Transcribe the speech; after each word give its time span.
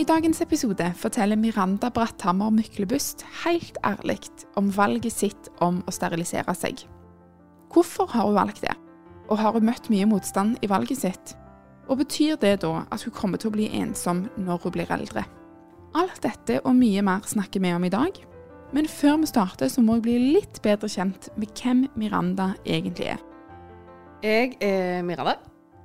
I 0.00 0.04
dagens 0.08 0.38
episode 0.40 0.86
forteller 0.96 1.36
Miranda 1.36 1.90
Bratthammer 1.92 2.48
Myklebust 2.56 3.20
helt 3.42 3.76
ærlig 3.84 4.30
om 4.56 4.70
valget 4.72 5.12
sitt 5.12 5.48
om 5.60 5.82
å 5.84 5.92
sterilisere 5.92 6.54
seg. 6.56 6.86
Hvorfor 7.68 8.08
har 8.14 8.24
hun 8.24 8.38
valgt 8.38 8.62
det, 8.64 8.72
og 9.28 9.36
har 9.42 9.52
hun 9.52 9.66
møtt 9.68 9.90
mye 9.92 10.06
motstand 10.08 10.56
i 10.64 10.70
valget 10.72 11.02
sitt? 11.02 11.34
Og 11.92 12.00
betyr 12.00 12.38
det 12.40 12.62
da 12.62 12.86
at 12.88 13.04
hun 13.04 13.12
kommer 13.12 13.42
til 13.42 13.50
å 13.50 13.56
bli 13.58 13.66
ensom 13.76 14.22
når 14.40 14.62
hun 14.62 14.74
blir 14.78 14.94
eldre? 14.96 15.26
Alt 15.92 16.22
dette 16.24 16.62
og 16.64 16.78
mye 16.78 17.04
mer 17.04 17.28
snakker 17.28 17.60
vi 17.60 17.74
om 17.76 17.84
i 17.84 17.92
dag, 17.92 18.16
men 18.72 18.88
før 18.88 19.18
vi 19.20 19.28
starter 19.28 19.68
så 19.68 19.84
må 19.84 19.98
jeg 19.98 20.06
bli 20.06 20.16
litt 20.38 20.62
bedre 20.64 20.88
kjent 20.88 21.28
med 21.36 21.52
hvem 21.60 21.84
Miranda 22.00 22.54
egentlig 22.64 23.18
er. 23.18 23.20
Jeg 24.24 24.56
er 24.64 25.04
Miranda. 25.04 25.36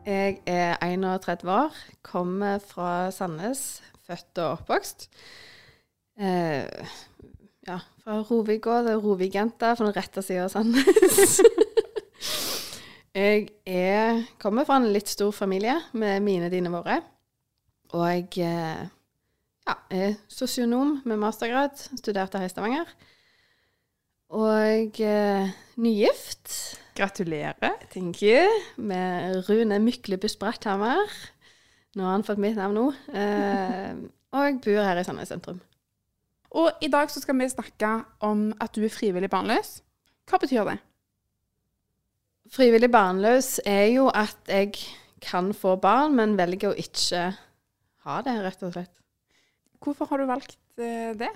Jeg 0.06 0.40
er 0.46 0.78
31 0.86 1.50
år, 1.50 1.76
kommer 2.06 2.60
fra 2.62 3.10
Sandnes, 3.12 3.82
født 4.06 4.42
og 4.44 4.60
oppvokst. 4.60 5.08
Eh, 6.16 6.94
ja, 7.68 7.80
fra 8.04 8.20
Rovigå, 8.24 8.78
det 8.86 8.94
er 8.94 9.02
Rovig-jenta 9.04 9.74
fra 9.76 9.88
den 9.88 9.96
rette 9.98 10.24
sida 10.24 10.46
av 10.46 10.54
Sandnes. 10.54 11.40
jeg 13.18 13.50
er, 13.66 14.22
kommer 14.42 14.68
fra 14.68 14.80
en 14.80 14.92
litt 14.94 15.12
stor 15.12 15.34
familie 15.36 15.80
med 15.98 16.22
mine, 16.26 16.52
dine, 16.54 16.72
våre. 16.74 17.02
Og 17.96 18.06
jeg 18.06 18.46
eh, 18.46 18.86
ja, 19.66 19.76
er 19.90 20.16
sosionom 20.32 21.00
med 21.06 21.22
mastergrad, 21.22 21.76
studerte 21.98 22.40
her 22.40 22.50
i 22.50 22.54
Stavanger. 22.54 22.96
Og 24.36 25.00
eh, 25.02 25.54
nygift. 25.82 26.80
Gratulerer. 26.96 27.76
Thank 27.92 28.22
you. 28.24 28.46
Med 28.78 29.50
Rune 29.50 29.80
Myklebust 29.84 30.40
Bratthammer. 30.40 31.12
Nå 31.96 32.04
har 32.04 32.18
han 32.18 32.26
fått 32.28 32.42
mitt 32.44 32.58
navn 32.60 32.76
nå. 32.76 32.90
Eh, 33.16 33.96
og 34.36 34.60
bor 34.66 34.84
her 34.84 35.00
i 35.00 35.06
Sandnes 35.08 35.32
sentrum. 35.32 35.62
Og 36.56 36.84
i 36.84 36.90
dag 36.92 37.12
så 37.12 37.22
skal 37.24 37.38
vi 37.40 37.48
snakke 37.52 37.92
om 38.24 38.50
at 38.64 38.76
du 38.76 38.84
er 38.84 38.92
frivillig 38.92 39.30
barnløs. 39.32 39.80
Hva 40.28 40.40
betyr 40.42 40.68
det? 40.68 40.78
Frivillig 42.52 42.92
barnløs 42.92 43.58
er 43.66 43.88
jo 43.94 44.10
at 44.14 44.38
jeg 44.52 44.76
kan 45.24 45.54
få 45.56 45.76
barn, 45.82 46.16
men 46.20 46.36
velger 46.38 46.72
å 46.72 46.80
ikke 46.80 47.30
ha 48.06 48.20
det, 48.26 48.36
rett 48.44 48.64
og 48.68 48.76
slett. 48.76 48.94
Hvorfor 49.82 50.10
har 50.12 50.22
du 50.22 50.28
valgt 50.30 50.60
eh, 50.82 51.16
det? 51.18 51.32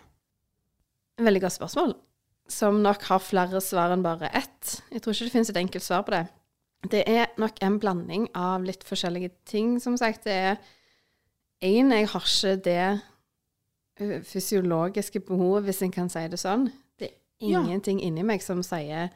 Veldig 1.20 1.42
godt 1.44 1.58
spørsmål, 1.58 1.96
som 2.52 2.80
nok 2.84 3.04
har 3.10 3.24
flere 3.24 3.62
svar 3.64 3.96
enn 3.96 4.06
bare 4.06 4.32
ett. 4.38 4.80
Jeg 4.92 5.04
tror 5.04 5.16
ikke 5.16 5.28
det 5.30 5.36
finnes 5.36 5.52
et 5.52 5.62
enkelt 5.64 5.86
svar 5.86 6.06
på 6.08 6.16
det. 6.16 6.26
Det 6.88 7.04
er 7.12 7.26
nok 7.38 7.58
en 7.66 7.80
blanding 7.80 8.30
av 8.40 8.64
litt 8.64 8.84
forskjellige 8.88 9.32
ting, 9.46 9.80
som 9.84 9.98
sagt. 10.00 10.24
Det 10.24 10.32
er 10.34 10.56
én, 11.62 11.92
jeg 11.92 12.08
har 12.08 12.24
ikke 12.24 12.54
det 12.64 13.02
fysiologiske 14.30 15.20
behovet, 15.28 15.64
hvis 15.68 15.82
en 15.84 15.92
kan 15.92 16.10
si 16.12 16.24
det 16.32 16.40
sånn. 16.40 16.70
Det 17.00 17.10
er 17.12 17.48
Ja. 17.50 17.60
ingenting 17.62 18.00
inni 18.02 18.24
meg 18.24 18.42
som 18.42 18.64
sier 18.64 19.10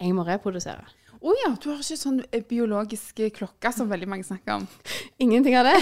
jeg 0.00 0.12
må 0.14 0.24
reprodusere. 0.26 0.84
Å 1.22 1.34
ja, 1.46 1.54
du 1.54 1.68
har 1.70 1.78
ikke 1.78 1.96
sånn 1.98 2.24
eh, 2.32 2.42
biologisk 2.42 3.14
klokke 3.34 3.72
som 3.72 3.88
veldig 3.88 4.08
mange 4.08 4.24
snakker 4.24 4.54
om. 4.56 4.68
Ingenting 5.20 5.54
av 5.56 5.64
det. 5.64 5.78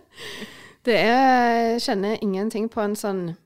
det 0.84 0.98
er 0.98 1.72
Jeg 1.72 1.80
kjenner 1.80 2.18
ingenting 2.22 2.68
på 2.68 2.80
en 2.82 2.94
sånn 2.94 3.36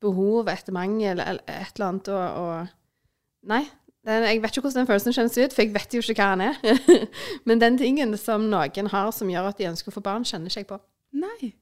behov 0.00 0.48
etter 0.48 0.72
mangel 0.72 1.20
eller 1.20 1.42
et 1.46 1.72
eller 1.76 1.86
annet 1.88 2.08
og, 2.08 2.36
og 2.36 2.68
Nei. 3.44 3.64
Den, 4.06 4.24
jeg 4.26 4.40
vet 4.42 4.50
ikke 4.50 4.64
hvordan 4.64 4.80
den 4.82 4.88
følelsen 4.88 5.14
kjennes 5.14 5.36
ut, 5.38 5.52
for 5.54 5.62
jeg 5.62 5.74
vet 5.76 5.94
jo 5.94 6.02
ikke 6.02 6.16
hva 6.18 6.30
han 6.32 6.42
er. 6.48 6.56
Men 7.46 7.62
den 7.62 7.78
tingen 7.78 8.16
som 8.18 8.48
noen 8.50 8.90
har 8.90 9.12
som 9.14 9.30
gjør 9.30 9.52
at 9.52 9.60
de 9.60 9.68
ønsker 9.70 9.92
å 9.92 9.94
få 9.94 10.02
barn, 10.02 10.26
kjenner 10.26 10.50
ikke 10.50 10.64
jeg 10.64 10.70
på. 10.72 10.78
Nei. 11.22 11.52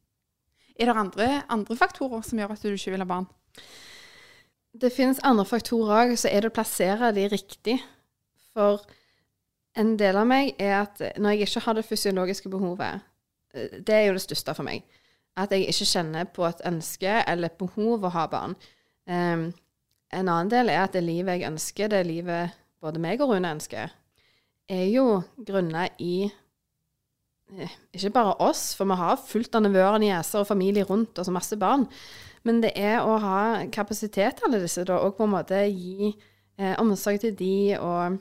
Er 0.80 0.88
det 0.88 0.96
andre, 0.96 1.28
andre 1.52 1.76
faktorer 1.76 2.24
som 2.24 2.40
gjør 2.40 2.54
at 2.54 2.64
du 2.64 2.72
ikke 2.72 2.94
vil 2.94 3.04
ha 3.04 3.08
barn? 3.10 3.28
Det 4.80 4.92
finnes 4.94 5.20
andre 5.26 5.44
faktorer 5.44 6.06
òg, 6.06 6.14
så 6.16 6.30
er 6.30 6.44
det 6.44 6.52
å 6.52 6.56
plassere 6.56 7.10
de 7.12 7.26
riktig. 7.28 7.76
For 8.54 8.86
en 9.78 9.96
del 10.00 10.16
av 10.16 10.28
meg 10.30 10.54
er 10.58 10.78
at 10.80 11.02
når 11.20 11.36
jeg 11.36 11.48
ikke 11.50 11.64
har 11.66 11.76
det 11.76 11.86
fysiologiske 11.86 12.52
behovet, 12.52 13.04
eh, 13.54 13.80
det 13.84 13.96
er 13.96 14.06
jo 14.08 14.16
det 14.16 14.24
største 14.24 14.54
for 14.56 14.66
meg, 14.66 14.86
at 15.36 15.52
jeg 15.52 15.68
ikke 15.68 15.90
kjenner 15.92 16.30
på 16.32 16.46
et 16.48 16.62
ønske 16.66 17.20
eller 17.26 17.50
et 17.50 17.60
behov 17.60 18.06
å 18.06 18.14
ha 18.14 18.24
barn. 18.30 18.56
Em, 19.06 19.50
en 20.10 20.28
annen 20.28 20.50
del 20.50 20.70
er 20.72 20.84
at 20.84 20.96
det 20.96 21.04
livet 21.06 21.38
jeg 21.38 21.50
ønsker, 21.50 21.90
det 21.90 22.04
livet 22.08 22.56
både 22.82 23.02
meg 23.02 23.20
og 23.22 23.34
Rune 23.34 23.52
ønsker, 23.56 23.92
er 24.70 24.86
jo 24.90 25.20
grunnet 25.46 25.98
i 26.02 26.30
eh, 27.56 27.76
ikke 27.94 28.12
bare 28.14 28.38
oss, 28.42 28.70
for 28.78 28.88
vi 28.90 28.98
har 29.00 29.20
fullt 29.20 29.54
av 29.58 29.64
nevøer 29.66 29.98
og 29.98 30.02
nieser 30.04 30.42
og 30.42 30.48
familie 30.48 30.86
rundt 30.88 31.18
og 31.18 31.26
så 31.26 31.34
masse 31.34 31.58
barn. 31.60 31.86
Men 32.46 32.62
det 32.62 32.72
er 32.78 33.04
å 33.04 33.18
ha 33.20 33.40
kapasitet 33.72 34.38
til 34.38 34.48
alle 34.48 34.62
disse, 34.62 34.86
da, 34.88 34.98
og 35.02 35.18
på 35.18 35.26
en 35.26 35.34
måte 35.34 35.60
gi 35.68 36.10
eh, 36.10 36.74
omsorg 36.80 37.20
til 37.22 37.36
de, 37.36 37.54
og 37.76 38.18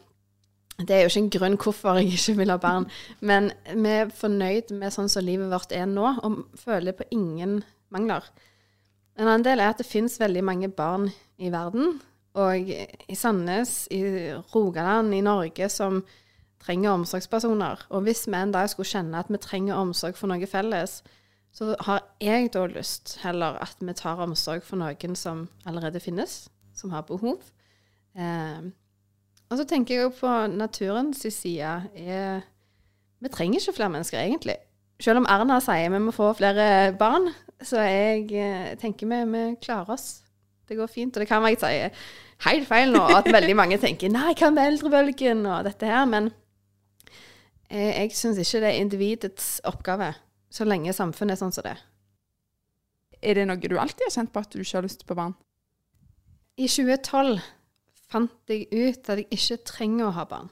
det 0.80 0.96
er 0.96 1.04
jo 1.04 1.12
ikke 1.12 1.24
en 1.24 1.34
grunn 1.38 1.58
hvorfor 1.60 2.00
jeg 2.00 2.14
ikke 2.18 2.38
vil 2.42 2.54
ha 2.54 2.60
barn, 2.62 2.88
men 3.20 3.52
vi 3.70 3.96
er 4.02 4.14
fornøyd 4.16 4.74
med 4.76 4.96
sånn 4.96 5.12
som 5.12 5.26
livet 5.26 5.52
vårt 5.52 5.76
er 5.76 5.88
nå, 5.90 6.14
og 6.24 6.60
føler 6.60 6.96
på 6.96 7.08
ingen 7.16 7.60
mangler. 7.94 8.26
En 9.20 9.28
annen 9.28 9.44
del 9.44 9.60
er 9.60 9.74
at 9.74 9.82
det 9.82 9.88
finnes 9.88 10.16
veldig 10.22 10.46
mange 10.48 10.70
barn 10.72 11.10
i 11.38 11.52
verden, 11.52 11.98
og 12.40 12.70
i 12.72 13.16
Sandnes, 13.18 13.88
i 13.92 14.02
Rogaland, 14.54 15.12
i 15.16 15.22
Norge, 15.26 15.68
som 15.70 16.04
trenger 16.64 16.94
omsorgspersoner. 16.94 17.84
Og 17.90 18.06
hvis 18.06 18.28
vi 18.28 18.38
en 18.38 18.54
dag 18.56 18.70
skulle 18.72 18.88
kjenne 18.88 19.20
at 19.20 19.32
vi 19.32 19.42
trenger 19.44 19.80
omsorg 19.80 20.16
for 20.16 20.32
noe 20.32 20.48
felles, 20.48 21.02
så 21.52 21.74
har 21.84 22.04
jeg 22.24 22.52
da 22.54 22.64
lyst 22.70 23.18
heller 23.24 23.58
at 23.60 23.82
vi 23.82 23.96
tar 23.98 24.22
omsorg 24.24 24.64
for 24.64 24.80
noen 24.80 25.18
som 25.18 25.48
allerede 25.68 26.00
finnes, 26.04 26.46
som 26.78 26.94
har 26.94 27.08
behov. 27.10 27.42
Eh, 28.16 28.70
og 29.50 29.58
så 29.58 29.66
tenker 29.66 29.96
jeg 29.96 30.06
jo 30.06 30.16
på 30.16 30.34
naturens 30.54 31.26
side. 31.34 31.76
Vi 33.20 33.32
trenger 33.34 33.60
ikke 33.60 33.76
flere 33.76 33.92
mennesker, 33.98 34.22
egentlig. 34.22 34.60
Selv 35.00 35.22
om 35.22 35.28
Erna 35.32 35.60
sier 35.64 35.92
vi 35.94 36.02
må 36.04 36.12
få 36.16 36.34
flere 36.36 36.92
barn, 37.00 37.30
så 37.64 37.84
jeg 37.86 38.26
eh, 38.36 38.74
tenker 38.80 39.08
vi, 39.08 39.20
vi 39.32 39.44
klarer 39.64 39.96
oss. 39.96 40.10
Det 40.68 40.78
går 40.78 40.92
fint. 40.92 41.16
Og 41.16 41.24
det 41.24 41.30
kan 41.30 41.44
være 41.44 41.56
jeg 41.56 41.62
sier 41.64 42.10
helt 42.46 42.68
feil 42.68 42.94
nå, 42.94 43.04
at 43.16 43.28
veldig 43.32 43.56
mange 43.58 43.80
tenker 43.82 44.12
nei, 44.12 44.34
hva 44.38 44.52
med 44.54 44.74
eldrebølgen 44.74 45.46
og 45.48 45.68
dette 45.68 45.88
her, 45.88 46.06
men 46.10 46.32
jeg, 47.70 47.94
jeg 47.94 48.18
syns 48.18 48.42
ikke 48.42 48.64
det 48.64 48.72
er 48.74 48.82
individets 48.82 49.48
oppgave, 49.70 50.14
så 50.52 50.68
lenge 50.68 50.96
samfunnet 50.96 51.36
er 51.36 51.42
sånn 51.42 51.56
som 51.56 51.68
det. 51.68 51.78
Er 53.20 53.36
det 53.36 53.48
noe 53.50 53.60
du 53.60 53.76
alltid 53.80 54.06
har 54.08 54.16
kjent 54.16 54.34
på 54.34 54.44
at 54.44 54.54
du 54.54 54.62
ikke 54.62 54.78
har 54.78 54.88
lyst 54.88 55.06
på 55.08 55.18
barn? 55.18 55.36
I 56.60 56.68
2012 56.68 57.40
fant 58.10 58.52
jeg 58.52 58.68
ut 58.72 59.12
at 59.12 59.22
jeg 59.22 59.28
ikke 59.36 59.60
trenger 59.70 60.10
å 60.10 60.16
ha 60.16 60.26
barn. 60.28 60.50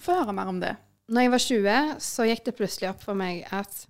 Få 0.00 0.16
høre 0.18 0.34
mer 0.36 0.50
om 0.50 0.58
det. 0.60 0.74
Når 1.12 1.26
jeg 1.26 1.32
var 1.32 1.42
20, 1.44 1.96
så 2.00 2.24
gikk 2.24 2.46
det 2.46 2.54
plutselig 2.56 2.88
opp 2.88 3.02
for 3.04 3.18
meg 3.18 3.42
at 3.52 3.82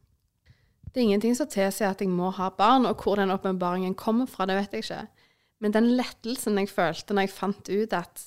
det 0.92 1.00
er 1.00 1.06
ingenting 1.06 1.36
som 1.38 1.48
tilsier 1.48 1.92
at 1.92 2.02
jeg 2.02 2.10
må 2.10 2.32
ha 2.34 2.50
barn, 2.52 2.84
og 2.88 3.00
hvor 3.00 3.16
den 3.16 3.32
åpenbaringen 3.32 3.94
kommer 3.96 4.26
fra, 4.28 4.44
det 4.48 4.58
vet 4.58 4.74
jeg 4.74 4.84
ikke. 4.84 5.28
Men 5.62 5.74
den 5.76 5.92
lettelsen 5.96 6.58
jeg 6.58 6.68
følte 6.72 7.14
når 7.14 7.28
jeg 7.28 7.32
fant 7.36 7.70
ut 7.70 7.94
at 7.96 8.24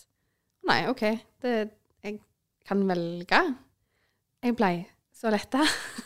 nei, 0.66 0.80
OK, 0.90 1.04
det, 1.44 1.54
jeg 2.08 2.18
kan 2.66 2.82
velge. 2.88 3.42
Jeg 4.46 4.58
ble 4.58 4.72
så 5.16 5.34
letta. 5.34 5.62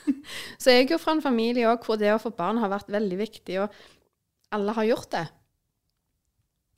så 0.62 0.74
jeg 0.74 0.88
er 0.88 0.96
jo 0.96 1.00
fra 1.02 1.16
en 1.16 1.24
familie 1.24 1.70
også, 1.70 1.86
hvor 1.86 2.02
det 2.02 2.12
å 2.16 2.20
få 2.22 2.34
barn 2.36 2.60
har 2.60 2.74
vært 2.74 2.92
veldig 2.92 3.22
viktig, 3.22 3.62
og 3.64 4.56
alle 4.56 4.76
har 4.76 4.90
gjort 4.90 5.12
det. 5.14 5.26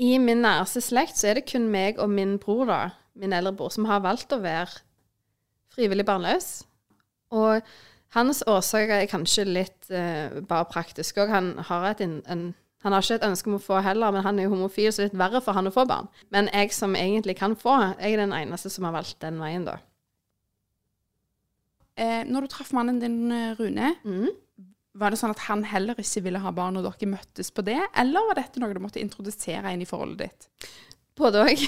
I 0.04 0.18
min 0.20 0.44
næreste 0.44 0.84
slekt 0.84 1.18
så 1.18 1.32
er 1.32 1.40
det 1.40 1.48
kun 1.50 1.72
meg 1.72 2.04
og 2.04 2.12
min 2.12 2.36
bror, 2.42 2.68
da, 2.68 2.82
min 3.16 3.34
eldre 3.38 3.56
bror, 3.56 3.72
som 3.72 3.88
har 3.88 4.04
valgt 4.04 4.36
å 4.36 4.44
være 4.44 4.84
frivillig 5.76 6.06
barnløs. 6.08 6.50
Og 7.36 7.62
hans 8.16 8.42
årsaker 8.48 8.98
er 8.98 9.12
kanskje 9.12 9.46
litt 9.48 9.92
eh, 9.94 10.42
bare 10.48 10.68
praktisk 10.72 11.22
òg. 11.24 11.32
Han 11.32 11.54
har 11.70 11.92
et, 11.94 12.04
en, 12.04 12.52
Han 12.82 12.96
har 12.96 13.06
ikke 13.06 13.20
et 13.20 13.28
ønske 13.28 13.50
om 13.50 13.60
å 13.60 13.62
få 13.62 13.78
heller, 13.86 14.12
men 14.12 14.24
han 14.26 14.40
er 14.40 14.48
jo 14.48 14.56
homofil, 14.56 14.90
så 14.90 15.04
det 15.04 15.06
er 15.06 15.12
litt 15.12 15.22
verre 15.22 15.42
for 15.46 15.54
han 15.54 15.70
å 15.70 15.74
få 15.74 15.86
barn. 15.86 16.08
Men 16.34 16.50
jeg 16.50 16.74
som 16.74 16.96
egentlig 16.98 17.36
kan 17.38 17.54
få, 17.56 17.76
jeg 18.02 18.16
er 18.16 18.24
den 18.24 18.34
eneste 18.34 18.72
som 18.74 18.88
har 18.88 18.96
valgt 18.96 19.20
den 19.22 19.38
veien, 19.38 19.68
da. 19.68 19.78
Eh, 22.02 22.24
når 22.26 22.48
du 22.48 22.50
traff 22.50 22.72
mannen 22.74 22.98
din, 23.00 23.32
eh, 23.32 23.54
Rune, 23.60 23.94
mm. 24.02 24.28
var 24.98 25.14
det 25.14 25.20
sånn 25.22 25.36
at 25.36 25.46
han 25.46 25.62
heller 25.70 26.00
ikke 26.02 26.24
ville 26.26 26.42
ha 26.42 26.52
barn, 26.56 26.80
og 26.80 26.88
dere 26.88 27.12
møttes 27.12 27.54
på 27.54 27.62
det? 27.68 27.78
Eller 28.02 28.26
var 28.32 28.40
dette 28.40 28.64
noe 28.64 28.74
du 28.74 28.82
måtte 28.82 29.04
introdusere 29.04 29.76
inn 29.76 29.86
i 29.86 29.90
forholdet 29.90 30.26
ditt? 30.26 30.72
Både 31.22 31.44
òg. 31.46 31.62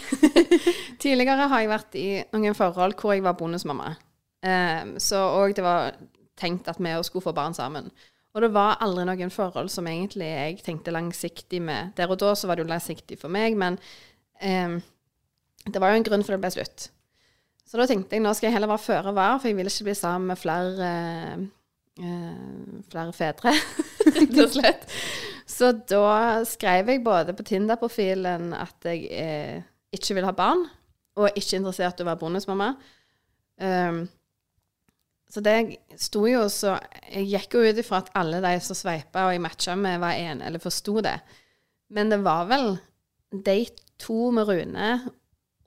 Tidligere 1.04 1.50
har 1.52 1.62
jeg 1.62 1.72
vært 1.72 2.00
i 2.00 2.08
noen 2.34 2.58
forhold 2.58 2.98
hvor 3.00 3.14
jeg 3.14 3.26
var 3.26 3.38
bonusmamma. 3.38 3.94
Um, 4.44 4.96
så 5.00 5.22
òg 5.38 5.54
det 5.58 5.66
var 5.66 5.94
tenkt 6.40 6.68
at 6.72 6.82
vi 6.82 6.96
skulle 7.06 7.26
få 7.26 7.36
barn 7.36 7.56
sammen. 7.56 7.92
Og 8.34 8.42
det 8.42 8.50
var 8.56 8.80
aldri 8.82 9.06
noen 9.06 9.32
forhold 9.34 9.70
som 9.70 9.88
egentlig 9.88 10.32
jeg 10.32 10.58
tenkte 10.66 10.94
langsiktig 10.96 11.62
med. 11.62 11.94
Der 11.98 12.10
og 12.10 12.18
da 12.22 12.34
så 12.34 12.50
var 12.50 12.58
det 12.58 12.66
jo 12.66 12.72
langsiktig 12.72 13.20
for 13.22 13.34
meg, 13.34 13.54
men 13.60 13.78
um, 14.42 14.80
det 15.70 15.80
var 15.80 15.94
jo 15.94 16.02
en 16.02 16.08
grunn 16.08 16.26
for 16.26 16.36
det 16.36 16.42
ble 16.42 16.54
slutt. 16.56 16.90
Så 17.64 17.80
da 17.80 17.86
tenkte 17.90 18.18
jeg 18.18 18.24
nå 18.26 18.34
skal 18.36 18.50
jeg 18.50 18.58
heller 18.58 18.72
være 18.74 18.84
føre 18.84 19.14
var, 19.16 19.38
for 19.40 19.50
jeg 19.50 19.58
vil 19.58 19.70
ikke 19.70 19.88
bli 19.88 19.96
sammen 19.98 20.34
med 20.34 20.42
flere, 20.42 20.90
eh, 22.00 22.80
flere 22.92 23.14
fedre, 23.16 23.54
rett 24.18 24.40
og 24.46 24.56
slett. 24.56 24.88
Så 25.50 25.74
da 25.90 26.42
skrev 26.48 26.90
jeg 26.90 27.04
både 27.06 27.36
på 27.36 27.46
Tinder-profilen 27.48 28.54
at 28.58 28.88
jeg 28.88 29.06
eh, 29.12 29.62
ikke 29.94 30.18
vil 30.18 30.28
ha 30.28 30.34
barn, 30.36 30.66
og 31.20 31.38
ikke 31.38 31.60
interessert 31.60 32.00
i 32.00 32.06
å 32.06 32.10
være 32.10 32.22
bonusmamma. 32.24 32.74
Um, 33.62 34.06
så 35.30 35.42
det 35.46 35.78
sto 36.02 36.24
jo 36.26 36.40
så 36.50 36.72
Jeg 37.06 37.28
gikk 37.30 37.54
jo 37.54 37.62
ut 37.68 37.78
ifra 37.78 38.00
at 38.02 38.10
alle 38.18 38.40
de 38.42 38.54
som 38.66 38.78
sveipa 38.78 39.28
og 39.28 39.36
jeg 39.36 39.44
matcha 39.44 39.76
med, 39.78 40.00
var 40.02 40.18
en, 40.18 40.42
eller 40.46 40.62
forsto 40.62 40.98
det. 41.06 41.20
Men 41.94 42.10
det 42.10 42.24
var 42.26 42.48
vel 42.50 42.76
date 43.34 43.86
to 44.02 44.32
med 44.34 44.50
Rune 44.50 44.90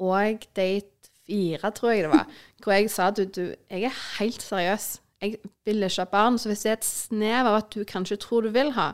og 0.03 0.47
date 0.59 1.11
fire, 1.27 1.71
tror 1.75 1.91
jeg 1.91 2.05
det 2.07 2.13
var, 2.13 2.27
hvor 2.63 2.77
jeg 2.77 2.91
sa 2.93 3.11
du, 3.11 3.25
du, 3.25 3.55
jeg 3.71 3.89
er 3.89 4.01
helt 4.19 4.43
seriøs. 4.43 4.89
Jeg 5.23 5.39
vil 5.65 5.83
ikke 5.83 6.05
ha 6.05 6.11
barn. 6.11 6.39
Så 6.39 6.49
hvis 6.49 6.65
det 6.65 6.71
er 6.71 6.79
et 6.81 6.89
snev 6.89 7.49
av 7.49 7.61
at 7.63 7.73
du 7.75 7.85
kanskje 7.89 8.19
tror 8.21 8.47
du 8.47 8.53
vil 8.55 8.73
ha, 8.77 8.93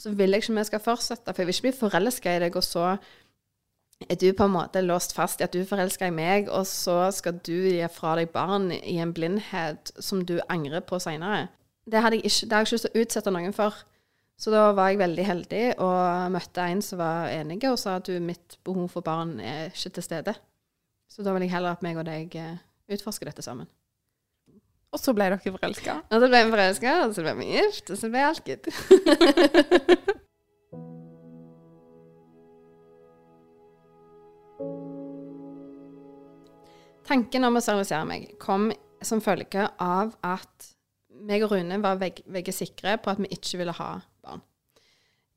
så 0.00 0.12
vil 0.16 0.32
jeg 0.32 0.42
ikke 0.44 0.56
vi 0.58 0.64
skal 0.68 0.82
fortsette. 0.84 1.32
For 1.32 1.42
jeg 1.42 1.48
vil 1.48 1.56
ikke 1.56 1.68
bli 1.68 1.78
forelska 1.80 2.36
i 2.36 2.42
deg, 2.44 2.56
og 2.56 2.64
så 2.64 2.96
er 4.08 4.16
du 4.16 4.30
på 4.32 4.46
en 4.48 4.54
måte 4.54 4.80
låst 4.80 5.12
fast 5.14 5.40
i 5.40 5.44
at 5.44 5.52
du 5.52 5.60
er 5.60 5.68
forelska 5.68 6.08
i 6.08 6.14
meg, 6.14 6.48
og 6.48 6.66
så 6.66 7.10
skal 7.12 7.36
du 7.46 7.52
gi 7.68 7.84
fra 7.92 8.16
deg 8.16 8.32
barn 8.32 8.70
i 8.72 8.96
en 9.02 9.12
blindhet 9.14 9.92
som 10.00 10.24
du 10.24 10.38
angrer 10.48 10.80
på 10.80 10.98
seinere. 11.02 11.48
Det 11.90 12.00
hadde 12.00 12.20
jeg 12.20 12.30
ikke, 12.30 12.46
det 12.46 12.52
hadde 12.52 12.60
jeg 12.60 12.68
ikke 12.68 12.78
lyst 12.78 12.86
til 12.86 12.94
å 12.94 13.04
utsette 13.04 13.34
noen 13.34 13.56
for. 13.56 13.82
Så 14.40 14.52
da 14.54 14.70
var 14.72 14.88
jeg 14.88 15.02
veldig 15.02 15.24
heldig 15.26 15.64
og 15.84 16.32
møtte 16.32 16.64
en 16.64 16.80
som 16.84 17.00
var 17.02 17.28
enig, 17.34 17.60
og 17.68 17.76
sa 17.80 17.98
at 17.98 18.08
du, 18.08 18.14
mitt 18.24 18.56
behov 18.64 18.88
for 18.94 19.04
barn 19.04 19.36
er 19.44 19.68
ikke 19.68 19.92
til 19.98 20.06
stede. 20.06 20.34
Så 21.12 21.26
da 21.26 21.34
vil 21.36 21.44
jeg 21.44 21.52
heller 21.52 21.76
at 21.76 21.84
meg 21.84 21.98
og 22.00 22.06
deg 22.08 22.32
eh, 22.40 22.56
utforsker 22.94 23.28
dette 23.28 23.44
sammen. 23.44 23.68
Og 24.90 24.98
så 24.98 25.12
ble 25.14 25.28
dere 25.30 25.38
forelska? 25.38 25.92
Og 26.10 26.18
så 26.18 26.26
ble 26.26 26.40
vi 26.42 26.50
forelska, 26.50 26.94
og 27.04 27.12
så 27.14 27.22
ble 27.22 27.34
vi 27.38 27.52
gift, 27.52 27.92
og 27.94 27.98
så 28.00 28.10
ble 28.10 28.24
alt 28.26 28.42
good. 28.46 28.64
Tanken 37.10 37.42
om 37.46 37.58
å 37.58 37.62
servisere 37.62 38.06
meg 38.06 38.28
kom 38.42 38.68
som 39.02 39.22
følge 39.24 39.64
av 39.82 40.12
at 40.26 40.68
meg 41.26 41.42
og 41.42 41.50
Rune 41.54 41.78
var 41.82 41.98
veg 42.00 42.50
sikre 42.54 42.96
på 43.02 43.10
at 43.10 43.18
vi 43.22 43.30
ikke 43.34 43.58
ville 43.62 43.74
ha 43.74 43.90
barn. 44.22 44.42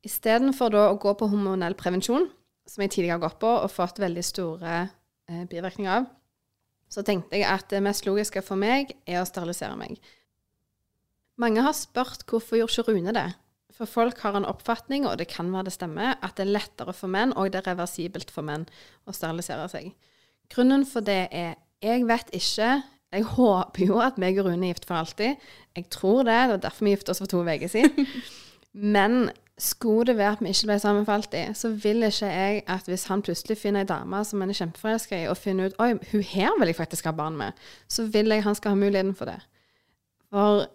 Istedenfor 0.05 0.69
da 0.73 0.83
å 0.91 0.99
gå 1.01 1.13
på 1.17 1.29
hormonell 1.31 1.73
prevensjon, 1.79 2.27
som 2.69 2.81
jeg 2.83 2.91
tidligere 2.93 3.17
har 3.17 3.25
gått 3.25 3.39
på 3.41 3.49
og 3.49 3.71
fått 3.73 4.01
veldig 4.03 4.25
store 4.25 4.73
eh, 4.83 5.43
bivirkninger 5.49 5.93
av, 5.97 6.05
så 6.93 7.01
tenkte 7.05 7.39
jeg 7.39 7.49
at 7.49 7.65
det 7.73 7.81
mest 7.85 8.05
logiske 8.05 8.43
for 8.45 8.59
meg 8.59 8.93
er 9.09 9.21
å 9.21 9.27
sterilisere 9.27 9.77
meg. 9.79 9.97
Mange 11.41 11.63
har 11.65 11.73
spurt 11.73 12.27
hvorfor 12.29 12.59
gjorde 12.59 12.83
ikke 12.83 12.93
Rune 12.93 13.15
det? 13.15 13.29
For 13.73 13.89
folk 13.89 14.19
har 14.21 14.37
en 14.37 14.45
oppfatning, 14.45 15.07
og 15.09 15.17
det 15.17 15.31
kan 15.31 15.49
være 15.49 15.71
det 15.71 15.75
stemmer, 15.79 16.13
at 16.21 16.37
det 16.37 16.45
er 16.45 16.53
lettere 16.59 16.93
for 16.93 17.09
menn, 17.09 17.33
og 17.33 17.49
det 17.49 17.63
er 17.63 17.71
reversibelt 17.71 18.29
for 18.29 18.45
menn, 18.45 18.67
å 19.09 19.15
sterilisere 19.17 19.65
seg. 19.71 19.89
Grunnen 20.53 20.85
for 20.85 21.05
det 21.05 21.23
er 21.33 21.55
jeg 21.83 22.05
vet 22.07 22.29
ikke. 22.37 22.69
Jeg 23.13 23.25
håper 23.33 23.83
jo 23.83 23.97
at 24.01 24.19
meg 24.21 24.37
og 24.39 24.47
Rune 24.47 24.69
er 24.69 24.71
gift 24.71 24.85
for 24.87 25.01
alltid. 25.01 25.41
Jeg 25.75 25.89
tror 25.91 26.21
det. 26.23 26.37
Det 26.37 26.53
var 26.53 26.61
derfor 26.67 26.85
vi 26.85 26.93
giftet 26.93 27.11
oss 27.13 27.21
for 27.23 27.31
to 27.33 27.41
uker 27.43 27.71
siden. 27.71 28.07
Men 28.95 29.17
skulle 29.57 30.05
det 30.05 30.17
være 30.17 30.31
at 30.31 30.41
vi 30.41 30.49
ikke 30.49 30.69
ble 30.69 30.77
sammenfalt 30.81 31.33
i, 31.37 31.43
så 31.53 31.69
vil 31.69 32.03
ikke 32.03 32.29
jeg 32.29 32.61
at 32.67 32.87
hvis 32.89 33.05
han 33.09 33.21
plutselig 33.21 33.57
finner 33.57 33.83
ei 33.83 33.89
dame 33.89 34.23
som 34.25 34.41
han 34.41 34.49
er 34.49 34.57
kjempeforelska 34.57 35.19
i, 35.21 35.27
og 35.29 35.37
finner 35.37 35.69
ut 35.69 35.81
oi, 35.83 35.91
hun 36.11 36.23
her 36.25 36.55
vil 36.59 36.71
jeg 36.71 36.79
faktisk 36.79 37.05
ha 37.05 37.13
barn 37.17 37.37
med, 37.37 37.51
så 37.87 38.07
vil 38.09 38.33
jeg 38.33 38.43
han 38.43 38.57
skal 38.57 38.73
ha 38.73 38.79
muligheten 38.79 39.13
for 39.15 39.29
det. 39.29 39.37
For 40.33 40.65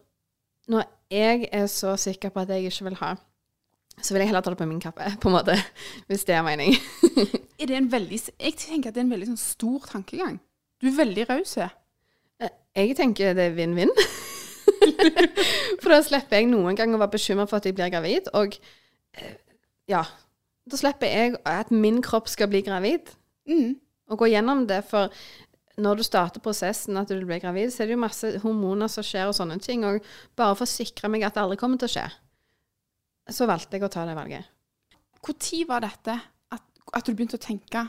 når 0.70 0.86
jeg 1.10 1.48
er 1.52 1.66
så 1.66 1.96
sikker 1.96 2.30
på 2.30 2.44
at 2.44 2.54
jeg 2.54 2.70
ikke 2.70 2.84
vil 2.84 3.00
ha, 3.02 3.14
så 4.02 4.14
vil 4.14 4.22
jeg 4.22 4.30
heller 4.30 4.44
ta 4.46 4.50
det 4.54 4.60
på 4.60 4.68
min 4.70 4.80
kappe, 4.80 5.10
på 5.20 5.28
en 5.28 5.34
måte. 5.34 5.56
Hvis 6.06 6.24
det 6.24 6.34
er 6.34 6.46
mening. 6.46 6.74
Er 7.58 7.66
det 7.66 7.74
en 7.74 7.92
veldig, 7.92 8.20
jeg 8.38 8.54
tenker 8.54 8.92
at 8.92 8.94
det 8.94 9.00
er 9.00 9.04
en 9.08 9.10
veldig 9.10 9.26
sånn 9.32 9.40
stor 9.40 9.88
tankegang. 9.90 10.36
Du 10.78 10.86
er 10.86 10.94
veldig 10.94 11.24
raus. 11.26 11.56
Jeg 11.58 12.94
tenker 12.94 13.34
det 13.34 13.48
er 13.48 13.56
vinn-vinn. 13.56 13.90
For 15.80 15.92
da 15.92 15.98
slipper 16.04 16.40
jeg 16.40 16.48
noen 16.50 16.78
ganger 16.78 16.98
å 16.98 17.02
være 17.02 17.14
bekymra 17.16 17.46
for 17.48 17.60
at 17.60 17.68
jeg 17.68 17.76
blir 17.78 17.92
gravid. 17.92 18.30
Og 18.38 18.56
eh, 19.18 19.36
ja, 19.90 20.02
da 20.68 20.80
slipper 20.80 21.10
jeg 21.10 21.36
at 21.48 21.70
min 21.74 22.00
kropp 22.04 22.30
skal 22.30 22.50
bli 22.52 22.62
gravid. 22.66 23.12
Mm. 23.48 23.76
Og 24.12 24.22
gå 24.22 24.30
gjennom 24.32 24.66
det. 24.68 24.82
For 24.88 25.12
når 25.78 26.00
du 26.00 26.06
starter 26.06 26.42
prosessen 26.44 26.98
at 26.98 27.10
du 27.10 27.20
blir 27.22 27.42
gravid, 27.42 27.72
så 27.72 27.82
er 27.82 27.90
det 27.90 27.96
jo 27.96 28.04
masse 28.04 28.32
hormoner 28.42 28.90
som 28.92 29.06
skjer 29.06 29.30
og 29.30 29.36
sånne 29.38 29.60
ting. 29.62 29.86
Og 29.86 30.02
bare 30.38 30.56
for 30.58 30.66
å 30.66 30.70
sikre 30.70 31.10
meg 31.12 31.26
at 31.26 31.36
det 31.36 31.44
aldri 31.44 31.60
kommer 31.60 31.80
til 31.80 31.90
å 31.90 31.94
skje, 31.94 32.06
så 33.34 33.48
valgte 33.48 33.76
jeg 33.76 33.86
å 33.86 33.92
ta 33.92 34.06
det 34.08 34.16
valget. 34.18 34.48
Når 35.18 35.68
var 35.68 35.84
dette 35.84 36.14
at, 36.54 36.64
at 36.94 37.06
du 37.06 37.12
begynte 37.12 37.36
å 37.36 37.42
tenke 37.42 37.84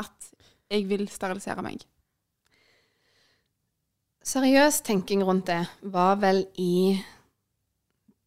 at 0.00 0.30
jeg 0.70 0.86
vil 0.90 1.06
sterilisere 1.12 1.62
meg? 1.64 1.84
Seriøs 4.26 4.82
tenking 4.84 5.22
rundt 5.24 5.48
det 5.48 5.62
var 5.80 6.18
vel 6.20 6.44
i 6.60 6.98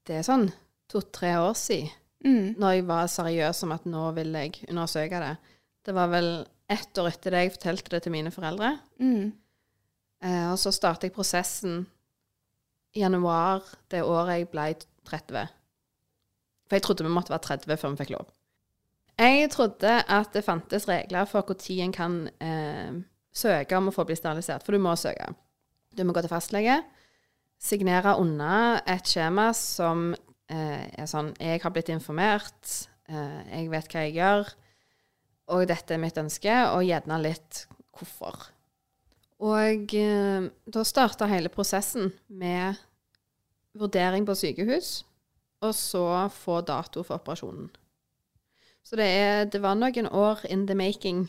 Det 0.04 0.18
er 0.20 0.26
sånn 0.26 0.50
to-tre 0.92 1.36
år 1.40 1.54
siden. 1.58 1.92
Mm. 2.24 2.56
Når 2.60 2.74
jeg 2.74 2.84
var 2.88 3.10
seriøs 3.12 3.64
om 3.66 3.74
at 3.76 3.86
nå 3.88 4.04
vil 4.16 4.36
jeg 4.36 4.66
undersøke 4.72 5.20
det. 5.20 5.34
Det 5.84 5.96
var 5.96 6.12
vel 6.12 6.30
ett 6.72 7.00
år 7.00 7.10
etter 7.10 7.36
det 7.36 7.42
jeg 7.44 7.54
fortalte 7.58 7.92
det 7.94 8.02
til 8.06 8.14
mine 8.16 8.32
foreldre. 8.32 8.78
Mm. 9.00 9.34
Eh, 10.24 10.46
og 10.52 10.60
så 10.60 10.72
startet 10.72 11.10
jeg 11.10 11.16
prosessen 11.18 11.84
i 12.96 13.04
januar 13.04 13.66
det 13.92 14.04
året 14.06 14.40
jeg 14.40 14.50
ble 14.54 14.68
30. 15.10 15.52
For 16.68 16.78
jeg 16.78 16.86
trodde 16.86 17.08
vi 17.08 17.14
måtte 17.14 17.34
være 17.34 17.48
30 17.50 17.80
før 17.82 17.94
vi 17.94 18.02
fikk 18.04 18.14
lov. 18.16 18.32
Jeg 19.20 19.50
trodde 19.54 19.98
at 20.10 20.34
det 20.34 20.46
fantes 20.46 20.88
regler 20.90 21.28
for 21.30 21.46
når 21.46 21.80
en 21.84 21.94
kan 21.94 22.20
eh, 22.42 23.02
søke 23.34 23.78
om 23.78 23.92
å 23.92 23.94
få 23.94 24.08
bli 24.08 24.16
sterilisert, 24.18 24.64
for 24.64 24.74
du 24.74 24.82
må 24.82 24.96
søke. 24.98 25.34
Du 25.94 26.02
må 26.04 26.14
gå 26.16 26.24
til 26.26 26.32
fastlege, 26.32 26.80
signere 27.62 28.16
unna 28.18 28.80
et 28.90 29.06
skjema 29.08 29.52
som 29.54 30.10
eh, 30.50 30.88
er 30.90 31.10
sånn 31.10 31.34
Jeg 31.38 31.62
har 31.62 31.74
blitt 31.76 31.92
informert, 31.94 32.72
eh, 33.06 33.44
jeg 33.52 33.70
vet 33.70 33.94
hva 33.94 34.06
jeg 34.08 34.16
gjør, 34.18 34.50
og 35.54 35.68
dette 35.70 35.94
er 35.94 36.02
mitt 36.02 36.18
ønske, 36.18 36.56
og 36.74 36.88
gjerne 36.88 37.20
litt 37.22 37.66
hvorfor. 37.94 38.50
Og 39.44 39.94
eh, 40.00 40.50
da 40.66 40.86
starta 40.88 41.30
hele 41.30 41.54
prosessen 41.54 42.10
med 42.28 42.82
vurdering 43.78 44.26
på 44.26 44.38
sykehus, 44.40 45.04
og 45.64 45.78
så 45.78 46.04
få 46.34 46.62
dato 46.66 47.06
for 47.06 47.22
operasjonen. 47.22 47.70
Så 48.84 48.98
det, 49.00 49.08
er, 49.08 49.46
det 49.46 49.62
var 49.64 49.78
noen 49.78 50.10
år 50.10 50.42
in 50.50 50.66
the 50.68 50.76
making, 50.76 51.28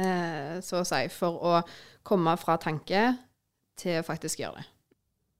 eh, 0.00 0.58
så 0.64 0.80
å 0.80 0.88
si, 0.88 1.04
for 1.12 1.44
å 1.44 1.56
komme 2.08 2.32
fra 2.40 2.56
tanke 2.56 3.10
til 3.78 4.00
å 4.00 4.06
faktisk 4.06 4.42
gjøre 4.42 4.60
det. 4.60 4.66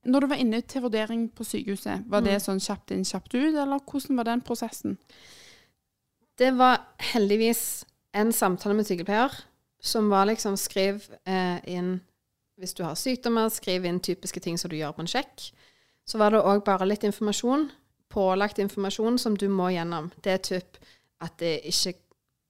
Når 0.08 0.24
du 0.24 0.30
var 0.30 0.40
inne 0.40 0.60
til 0.62 0.84
vurdering 0.84 1.26
på 1.34 1.44
sykehuset, 1.44 2.06
var 2.08 2.22
det 2.24 2.38
sånn 2.40 2.62
kjapt 2.62 2.94
inn, 2.94 3.04
kjapt 3.04 3.34
ut, 3.34 3.56
eller 3.58 3.82
hvordan 3.82 4.20
var 4.20 4.28
den 4.30 4.44
prosessen? 4.46 4.96
Det 6.38 6.52
var 6.56 6.78
heldigvis 7.12 7.82
en 8.16 8.30
samtale 8.32 8.76
med 8.78 8.86
sykepleier 8.86 9.34
som 9.82 10.08
var 10.10 10.28
liksom 10.30 10.56
Skriv 10.58 11.02
eh, 11.26 11.58
inn 11.70 11.98
hvis 12.58 12.74
du 12.74 12.82
har 12.82 12.96
sykdommer, 12.98 13.50
skriv 13.54 13.84
inn 13.86 14.00
typiske 14.02 14.40
ting 14.42 14.56
som 14.58 14.70
du 14.70 14.78
gjør 14.78 14.96
på 14.96 15.04
en 15.04 15.10
sjekk. 15.10 15.44
Så 16.08 16.18
var 16.18 16.34
det 16.34 16.42
òg 16.42 16.64
bare 16.66 16.88
litt 16.88 17.04
informasjon, 17.06 17.68
pålagt 18.10 18.58
informasjon, 18.58 19.18
som 19.22 19.36
du 19.38 19.46
må 19.52 19.68
gjennom. 19.70 20.08
Det 20.24 20.32
er 20.32 20.42
typ 20.42 20.80
at 21.22 21.36
det 21.38 21.60
ikke 21.70 21.94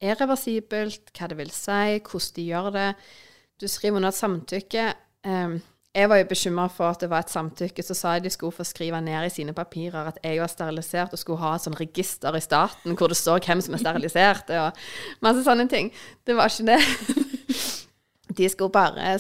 er 0.01 0.17
reversibelt, 0.21 1.11
hva 1.13 1.29
det 1.29 1.37
vil 1.41 1.53
si, 1.53 1.99
hvordan 1.99 2.37
de 2.39 2.47
gjør 2.47 2.71
det. 2.79 2.89
Du 3.61 3.67
skriver 3.69 4.01
under 4.01 4.15
et 4.15 4.21
samtykke. 4.21 4.87
Um, 5.27 5.59
jeg 5.97 6.09
var 6.11 6.19
jo 6.21 6.27
bekymra 6.31 6.67
for 6.71 6.93
at 6.93 7.01
det 7.03 7.09
var 7.11 7.25
et 7.25 7.33
samtykke. 7.33 7.83
Så 7.83 7.95
sa 7.97 8.13
jeg 8.17 8.27
de 8.27 8.31
skulle 8.31 8.53
få 8.55 8.65
skrive 8.69 9.01
ned 9.03 9.27
i 9.27 9.33
sine 9.33 9.55
papirer 9.57 10.11
at 10.13 10.19
jeg 10.23 10.39
var 10.41 10.51
sterilisert, 10.53 11.13
og 11.13 11.19
skulle 11.19 11.41
ha 11.43 11.55
et 11.57 11.65
sånn 11.65 11.79
register 11.81 12.37
i 12.37 12.43
staten 12.45 12.95
hvor 12.99 13.09
det 13.11 13.17
står 13.19 13.41
hvem 13.47 13.63
som 13.65 13.75
er 13.75 13.83
sterilisert, 13.83 14.53
og 14.55 14.83
masse 15.25 15.43
sånne 15.47 15.69
ting. 15.73 15.91
Det 16.29 16.37
var 16.39 16.53
ikke 16.53 16.69
det. 16.71 16.81
De 18.39 18.49
skulle 18.53 18.71
bare 18.71 19.17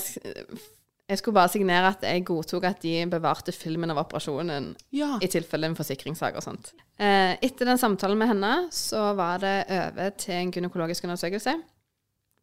Jeg 1.08 1.18
skulle 1.18 1.34
bare 1.34 1.48
signere 1.48 1.88
at 1.94 2.02
jeg 2.04 2.24
godtok 2.28 2.66
at 2.68 2.82
de 2.84 3.06
bevarte 3.08 3.52
filmen 3.56 3.90
av 3.90 4.02
operasjonen 4.02 4.74
Ja. 4.92 5.14
i 5.24 5.26
tilfelle 5.32 5.66
en 5.70 5.74
forsikringssak 5.78 6.36
og 6.36 6.44
sånt. 6.44 6.74
Eh, 7.00 7.32
etter 7.42 7.64
den 7.64 7.78
samtalen 7.80 8.18
med 8.20 8.28
henne, 8.28 8.52
så 8.70 9.14
var 9.16 9.38
det 9.40 9.64
over 9.72 10.10
til 10.20 10.34
en 10.36 10.52
gynekologisk 10.52 11.04
undersøkelse. 11.08 11.54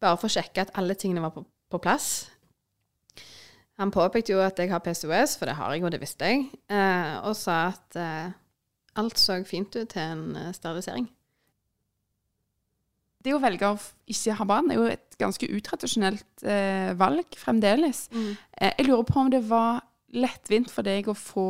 Bare 0.02 0.18
for 0.18 0.26
å 0.26 0.34
sjekke 0.34 0.66
at 0.66 0.74
alle 0.74 0.94
tingene 0.98 1.22
var 1.22 1.30
på, 1.30 1.44
på 1.70 1.78
plass. 1.78 2.26
Han 3.78 3.90
påpekte 3.92 4.32
jo 4.32 4.40
at 4.40 4.56
jeg 4.58 4.70
har 4.72 4.80
PCOS, 4.80 5.34
for 5.36 5.46
det 5.50 5.56
har 5.58 5.74
jeg, 5.74 5.82
og 5.84 5.90
det 5.92 6.00
visste 6.00 6.24
jeg, 6.30 6.46
eh, 6.72 7.16
og 7.28 7.34
sa 7.36 7.56
at 7.74 7.98
eh, 8.00 8.30
alt 8.96 9.18
så 9.20 9.36
fint 9.44 9.74
ut 9.76 9.90
til 9.92 10.00
en 10.02 10.22
eh, 10.40 10.52
sterilisering. 10.56 11.08
Det 13.26 13.34
å 13.34 13.40
velge 13.42 13.68
å 13.68 13.76
ikke 14.12 14.36
ha 14.38 14.46
barn 14.46 14.70
er 14.70 14.78
jo 14.78 14.86
et 14.92 15.16
ganske 15.18 15.48
utradisjonelt 15.50 16.44
eh, 16.46 16.92
valg 16.96 17.36
fremdeles. 17.40 18.04
Eh, 18.14 18.72
jeg 18.78 18.86
lurer 18.86 19.04
på 19.08 19.18
om 19.24 19.30
det 19.32 19.42
var 19.48 19.82
lettvint 20.16 20.70
for 20.70 20.86
deg 20.86 21.08
å 21.10 21.16
få 21.18 21.46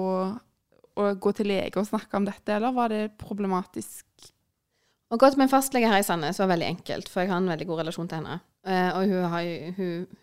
å 0.97 1.11
gå 1.21 1.33
til 1.37 1.50
lege 1.52 1.76
og 1.76 1.85
snakke 1.90 2.16
om 2.16 2.25
dette, 2.25 2.54
eller 2.56 2.73
var 2.73 2.88
det 2.88 3.02
problematisk? 3.21 4.06
Å 5.12 5.18
gå 5.21 5.28
til 5.30 5.42
min 5.45 5.50
fastlege 5.52 5.90
her 5.92 6.00
i 6.00 6.06
Sandnes 6.06 6.40
var 6.40 6.49
veldig 6.54 6.71
enkelt, 6.73 7.11
for 7.12 7.23
jeg 7.23 7.30
har 7.30 7.38
en 7.42 7.50
veldig 7.52 7.66
god 7.68 7.83
relasjon 7.85 8.09
til 8.11 8.23
henne. 8.23 8.38
Eh, 8.66 8.88
og 8.97 9.04
hun, 9.12 9.26
har, 9.30 9.45
jo- 9.45 9.75
hun 9.76 10.23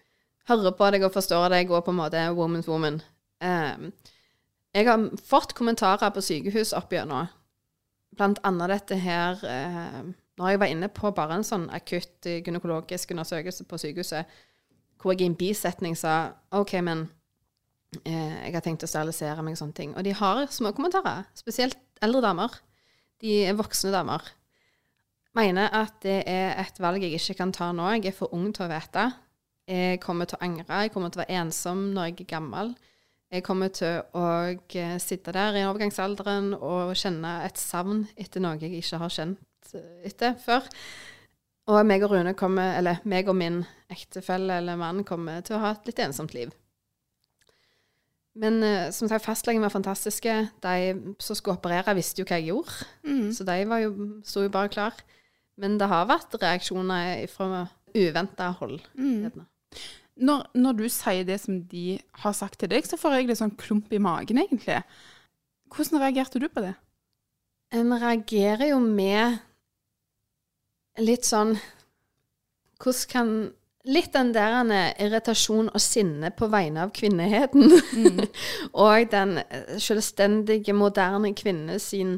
hører 0.50 0.76
på 0.78 0.90
deg 0.94 1.06
og 1.08 1.14
forstår 1.14 1.54
deg 1.54 1.72
og 1.72 1.86
på 1.86 1.94
en 1.94 2.00
måte 2.00 2.20
er 2.20 2.36
woman's 2.36 2.70
woman. 2.70 3.00
Um, 3.44 3.92
jeg 4.74 4.88
har 4.88 5.08
fått 5.22 5.56
kommentarer 5.58 6.14
på 6.14 6.24
sykehus 6.24 6.74
opp 6.78 6.94
gjennom, 6.94 7.30
blant 8.18 8.42
annet 8.48 8.72
dette 8.72 8.98
her 9.02 9.42
uh, 9.42 10.04
Når 10.38 10.50
jeg 10.50 10.60
var 10.62 10.72
inne 10.72 10.90
på 10.90 11.12
bare 11.14 11.36
en 11.38 11.46
sånn 11.46 11.68
akutt 11.70 12.26
eh, 12.26 12.40
gynekologisk 12.42 13.12
undersøkelse 13.14 13.68
på 13.70 13.78
sykehuset, 13.78 14.32
hvor 14.98 15.14
jeg 15.14 15.22
i 15.22 15.30
en 15.30 15.36
bisetning 15.38 15.94
sa 15.94 16.32
OK, 16.58 16.74
men 16.82 17.04
uh, 18.00 18.38
jeg 18.42 18.56
har 18.56 18.64
tenkt 18.66 18.86
å 18.86 18.90
sterilisere 18.90 19.46
meg 19.46 19.54
og 19.54 19.62
sånne 19.62 19.78
ting. 19.78 19.92
Og 19.94 20.08
de 20.08 20.16
har 20.18 20.48
små 20.50 20.72
kommentarer, 20.74 21.28
spesielt 21.38 21.78
eldre 22.02 22.24
damer. 22.26 22.58
De 23.22 23.44
er 23.46 23.60
voksne 23.60 23.94
damer 23.94 24.26
mener 25.38 25.70
at 25.74 26.00
det 26.06 26.22
er 26.30 26.54
et 26.62 26.80
valg 26.82 27.04
jeg 27.04 27.18
ikke 27.18 27.40
kan 27.42 27.54
ta 27.54 27.72
nå. 27.74 27.88
Jeg 27.98 28.12
er 28.12 28.18
for 28.18 28.34
ung 28.36 28.52
til 28.54 28.68
å 28.68 28.72
vite. 28.72 29.08
Jeg 29.70 30.02
kommer 30.04 30.28
til 30.28 30.38
å 30.40 30.44
angre. 30.44 30.82
Jeg 30.84 30.92
kommer 30.92 31.12
til 31.12 31.22
å 31.22 31.24
være 31.24 31.40
ensom 31.44 31.86
når 31.96 32.10
jeg 32.10 32.26
er 32.26 32.32
gammel. 32.34 32.74
Jeg 33.34 33.46
kommer 33.48 33.72
til 33.74 34.02
å 34.14 34.26
eh, 34.54 34.98
sitte 35.02 35.34
der 35.34 35.56
i 35.58 35.64
overgangsalderen 35.66 36.52
og 36.54 36.92
kjenne 37.00 37.40
et 37.48 37.58
savn 37.58 38.04
etter 38.20 38.44
noe 38.44 38.60
jeg 38.62 38.76
ikke 38.78 39.00
har 39.02 39.14
kjent 39.14 39.72
eh, 39.74 40.04
etter 40.10 40.36
før. 40.44 40.68
Og 41.72 41.80
meg 41.88 42.04
og 42.04 42.12
Rune 42.12 42.36
kommer, 42.38 42.76
eller 42.78 43.00
meg 43.08 43.32
og 43.32 43.40
min 43.40 43.62
ektefelle 43.94 44.60
eller 44.60 44.78
mann 44.78 45.02
kommer 45.08 45.42
til 45.48 45.58
å 45.58 45.64
ha 45.64 45.72
et 45.74 45.88
litt 45.90 46.02
ensomt 46.04 46.36
liv. 46.36 46.52
Men 48.38 48.60
eh, 48.68 48.92
som 48.94 49.10
sagt, 49.10 49.26
fastlegen 49.26 49.64
var 49.64 49.74
fantastiske. 49.74 50.36
De 50.62 51.16
som 51.24 51.40
skulle 51.40 51.58
operere, 51.58 51.96
visste 51.98 52.22
jo 52.22 52.28
hva 52.28 52.42
jeg 52.42 52.52
gjorde. 52.52 52.90
Så 53.34 53.48
de 53.48 53.58
var 53.70 53.82
jo, 53.86 53.96
sto 54.28 54.44
jo 54.46 54.54
bare 54.54 54.74
klar. 54.74 55.00
Men 55.58 55.80
det 55.82 55.90
har 55.90 56.10
vært 56.10 56.38
reaksjoner 56.42 57.26
fra 57.32 57.66
uventa 57.94 58.52
hold. 58.60 58.82
gjerne. 59.24 59.48
Når, 60.14 60.46
når 60.54 60.78
du 60.78 60.86
sier 60.94 61.26
det 61.26 61.40
som 61.42 61.58
de 61.72 61.98
har 62.22 62.36
sagt 62.38 62.60
til 62.62 62.70
deg, 62.70 62.86
så 62.86 63.00
får 63.02 63.18
jeg 63.18 63.30
litt 63.32 63.42
sånn 63.42 63.56
klump 63.58 63.94
i 63.94 64.02
magen, 64.02 64.38
egentlig. 64.44 64.84
Hvordan 65.74 66.04
reagerte 66.04 66.42
du 66.42 66.46
på 66.54 66.62
det? 66.62 66.76
En 67.74 67.90
reagerer 67.98 68.70
jo 68.70 68.78
med 68.84 69.42
litt 71.02 71.26
sånn 71.26 71.56
Hvordan 72.84 73.10
kan 73.10 73.30
Litt 73.84 74.14
den 74.14 74.30
der 74.32 74.62
irritasjon 75.04 75.68
og 75.68 75.82
sinne 75.84 76.30
på 76.32 76.48
vegne 76.48 76.86
av 76.86 76.94
kvinneheten. 76.96 77.66
og 78.86 79.10
den 79.12 79.42
eh, 79.42 79.74
selvstendige, 79.76 80.72
moderne 80.72 81.34
kvinne 81.36 81.76
sin, 81.84 82.14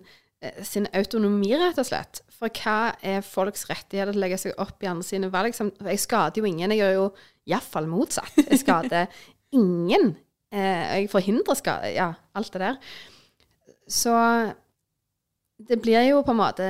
eh, 0.45 0.59
sin 0.61 0.85
autonomi, 0.93 1.55
rett 1.57 1.81
og 1.81 1.87
slett. 1.89 2.21
For 2.37 2.53
hva 2.53 2.93
er 3.01 3.25
folks 3.25 3.65
rettigheter 3.71 4.13
til 4.13 4.21
å 4.21 4.23
legge 4.27 4.37
seg 4.43 4.61
opp 4.61 4.85
i 4.85 4.91
andre 4.91 5.07
sine 5.09 5.31
valg? 5.33 5.57
Jeg 5.57 6.03
skader 6.05 6.43
jo 6.43 6.45
ingen. 6.45 6.69
Jeg 6.69 6.83
gjør 6.83 6.93
jo 6.99 7.07
iallfall 7.49 7.87
motsatt. 7.89 8.35
Jeg 8.49 8.61
skader 8.63 9.05
ingen. 9.55 10.15
Eh, 10.53 10.83
jeg 11.01 11.09
forhindrer 11.11 11.57
skade. 11.59 11.93
Ja, 11.95 12.13
alt 12.35 12.53
det 12.53 12.61
der. 12.61 12.75
Så 13.87 14.13
det 15.67 15.81
blir 15.81 16.01
jo 16.09 16.21
på 16.25 16.33
en 16.33 16.41
måte 16.41 16.65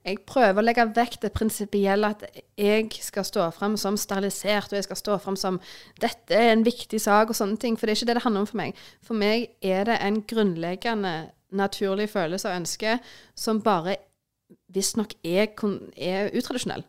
Jeg 0.00 0.22
prøver 0.24 0.62
å 0.62 0.64
legge 0.64 0.86
vekk 0.96 1.18
det 1.20 1.28
prinsipielle 1.36 2.08
at 2.14 2.22
jeg 2.56 2.86
skal 3.04 3.24
stå 3.28 3.50
fram 3.52 3.74
som 3.76 3.98
sterilisert, 4.00 4.72
og 4.72 4.78
jeg 4.78 4.86
skal 4.86 4.96
stå 4.96 5.18
fram 5.20 5.36
som 5.36 5.60
'dette 6.00 6.32
er 6.32 6.52
en 6.52 6.64
viktig 6.64 7.00
sak', 7.00 7.28
og 7.28 7.36
sånne 7.36 7.60
ting. 7.60 7.76
For 7.76 7.84
det 7.84 7.92
er 7.92 7.96
ikke 8.00 8.06
det 8.06 8.16
det 8.16 8.22
handler 8.24 8.40
om 8.40 8.46
for 8.46 8.56
meg. 8.56 8.74
For 9.02 9.14
meg 9.14 9.48
er 9.60 9.84
det 9.84 9.98
en 10.00 10.22
grunnleggende 10.22 11.30
naturlig 11.52 12.08
følelse 12.08 12.48
og 12.48 12.56
ønske 12.56 12.98
som 13.36 13.60
bare 13.60 13.96
visstnok 14.72 15.12
er, 15.22 15.52
er 15.96 16.30
utradisjonell. 16.32 16.84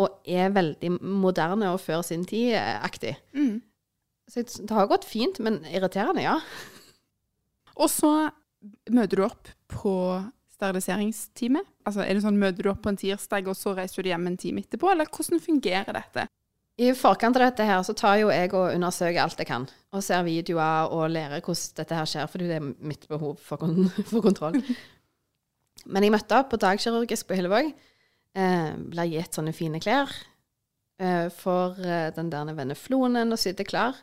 Og 0.00 0.22
er 0.24 0.54
veldig 0.54 0.94
moderne 1.00 1.72
og 1.74 1.82
før 1.84 2.00
sin 2.06 2.24
tid-aktig. 2.28 3.16
Så 4.32 4.44
det 4.44 4.72
har 4.72 4.88
gått 4.88 5.04
fint, 5.04 5.40
men 5.44 5.60
irriterende, 5.68 6.24
ja. 6.24 6.38
Og 7.82 7.90
så 7.92 8.30
møter 8.92 9.18
du 9.18 9.26
opp 9.26 9.50
på 9.72 9.96
steriliseringsteamet? 10.62 11.66
Altså, 11.88 12.04
er 12.04 12.14
det 12.14 12.22
sånn, 12.24 12.38
Møter 12.40 12.64
du 12.64 12.70
opp 12.72 12.82
på 12.84 12.92
en 12.92 13.00
tirsdag, 13.00 13.48
og 13.50 13.58
så 13.58 13.74
reiser 13.76 14.04
du 14.04 14.12
hjem 14.12 14.28
en 14.30 14.38
time 14.40 14.62
etterpå, 14.62 14.92
eller 14.92 15.10
hvordan 15.10 15.42
fungerer 15.42 15.98
dette? 15.98 16.28
I 16.80 16.92
forkant 16.96 17.36
av 17.36 17.44
dette 17.44 17.66
her 17.68 17.82
så 17.84 17.92
tar 17.96 18.16
jo 18.22 18.30
jeg 18.32 18.48
og 18.56 18.72
undersøker 18.72 19.20
alt 19.20 19.40
jeg 19.42 19.48
kan. 19.50 19.66
Og 19.92 20.04
ser 20.04 20.24
videoer 20.24 20.92
og 20.94 21.10
lærer 21.12 21.42
hvordan 21.44 21.76
dette 21.82 21.98
her 21.98 22.08
skjer, 22.08 22.30
fordi 22.32 22.48
det 22.48 22.58
er 22.58 22.68
mitt 22.92 23.04
behov 23.10 23.36
for, 23.42 23.60
kon 23.60 23.90
for 24.10 24.24
kontroll. 24.24 24.56
Men 25.92 26.06
jeg 26.06 26.14
møtte 26.14 26.38
opp 26.38 26.52
på 26.52 26.60
dagkirurgisk 26.62 27.28
på 27.28 27.36
Hillevåg. 27.36 27.72
Eh, 28.32 28.72
ble 28.92 29.08
gitt 29.12 29.36
sånne 29.36 29.52
fine 29.56 29.80
klær. 29.82 30.12
Eh, 31.02 31.28
for 31.34 31.78
eh, 31.82 32.10
den 32.14 32.30
der 32.32 32.52
venneflonen 32.56 33.34
og 33.34 33.40
sitte 33.40 33.66
klar. 33.68 33.98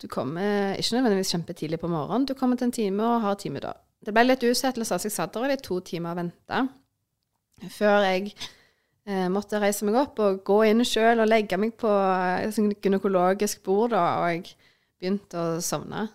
Du 0.00 0.08
kommer 0.12 0.76
ikke 0.76 0.98
nødvendigvis 0.98 1.32
kjempetidlig 1.32 1.80
på 1.80 1.88
morgenen. 1.88 2.26
Du 2.28 2.34
kommer 2.34 2.56
til 2.56 2.68
en 2.68 2.76
time 2.76 3.04
og 3.04 3.22
har 3.24 3.38
time 3.40 3.62
da. 3.64 3.72
Det 4.04 4.12
ble 4.14 4.26
litt 4.26 4.44
utsettelse, 4.44 4.98
så 4.98 5.08
jeg 5.08 5.14
satt 5.14 5.34
der 5.34 5.54
i 5.54 5.56
to 5.60 5.80
timer 5.80 6.12
og 6.12 6.20
venta. 6.20 6.66
Før 7.72 8.04
jeg 8.04 8.34
eh, 9.08 9.26
måtte 9.32 9.60
reise 9.62 9.86
meg 9.88 9.96
opp 10.02 10.20
og 10.20 10.42
gå 10.46 10.60
inn 10.68 10.84
sjøl 10.84 11.24
og 11.24 11.30
legge 11.30 11.58
meg 11.60 11.74
på 11.80 11.90
et 11.90 12.54
sånt 12.54 12.76
gynekologisk 12.84 13.64
bord, 13.64 13.94
da, 13.96 14.04
og 14.20 14.30
jeg 14.34 14.56
begynte 15.00 15.40
å 15.40 15.58
sovne. 15.64 16.08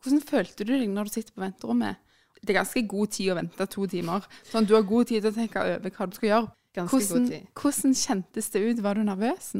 Hvordan 0.00 0.22
følte 0.26 0.66
du 0.66 0.74
deg 0.74 0.88
når 0.90 1.08
du 1.08 1.14
sitter 1.14 1.36
på 1.36 1.44
venterommet? 1.44 2.00
Det 2.40 2.54
er 2.54 2.62
ganske 2.62 2.82
god 2.88 3.12
tid 3.12 3.34
å 3.34 3.36
vente 3.36 3.66
to 3.68 3.84
timer. 3.90 4.24
Sånn, 4.48 4.66
du 4.66 4.72
har 4.74 4.86
god 4.88 5.10
tid 5.10 5.20
til 5.20 5.30
å 5.30 5.36
tenke 5.36 5.60
over 5.60 5.92
hva 5.92 6.08
du 6.08 6.16
skal 6.16 6.30
gjøre. 6.30 6.52
Ganske 6.74 6.96
Hvordan, 6.96 7.24
god 7.24 7.30
tid. 7.30 7.46
hvordan 7.60 7.94
kjentes 7.94 8.50
det 8.50 8.60
ut? 8.62 8.82
Var 8.82 8.94
du 8.94 9.02
nervøs? 9.02 9.54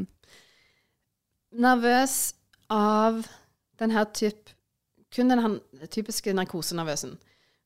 Nervøs 1.51 2.35
av 2.71 3.27
den 3.79 3.91
her 3.91 4.05
typ 4.15 4.55
Kun 5.11 5.27
den 5.27 5.59
typiske 5.91 6.31
narkosenervøsen. 6.33 7.17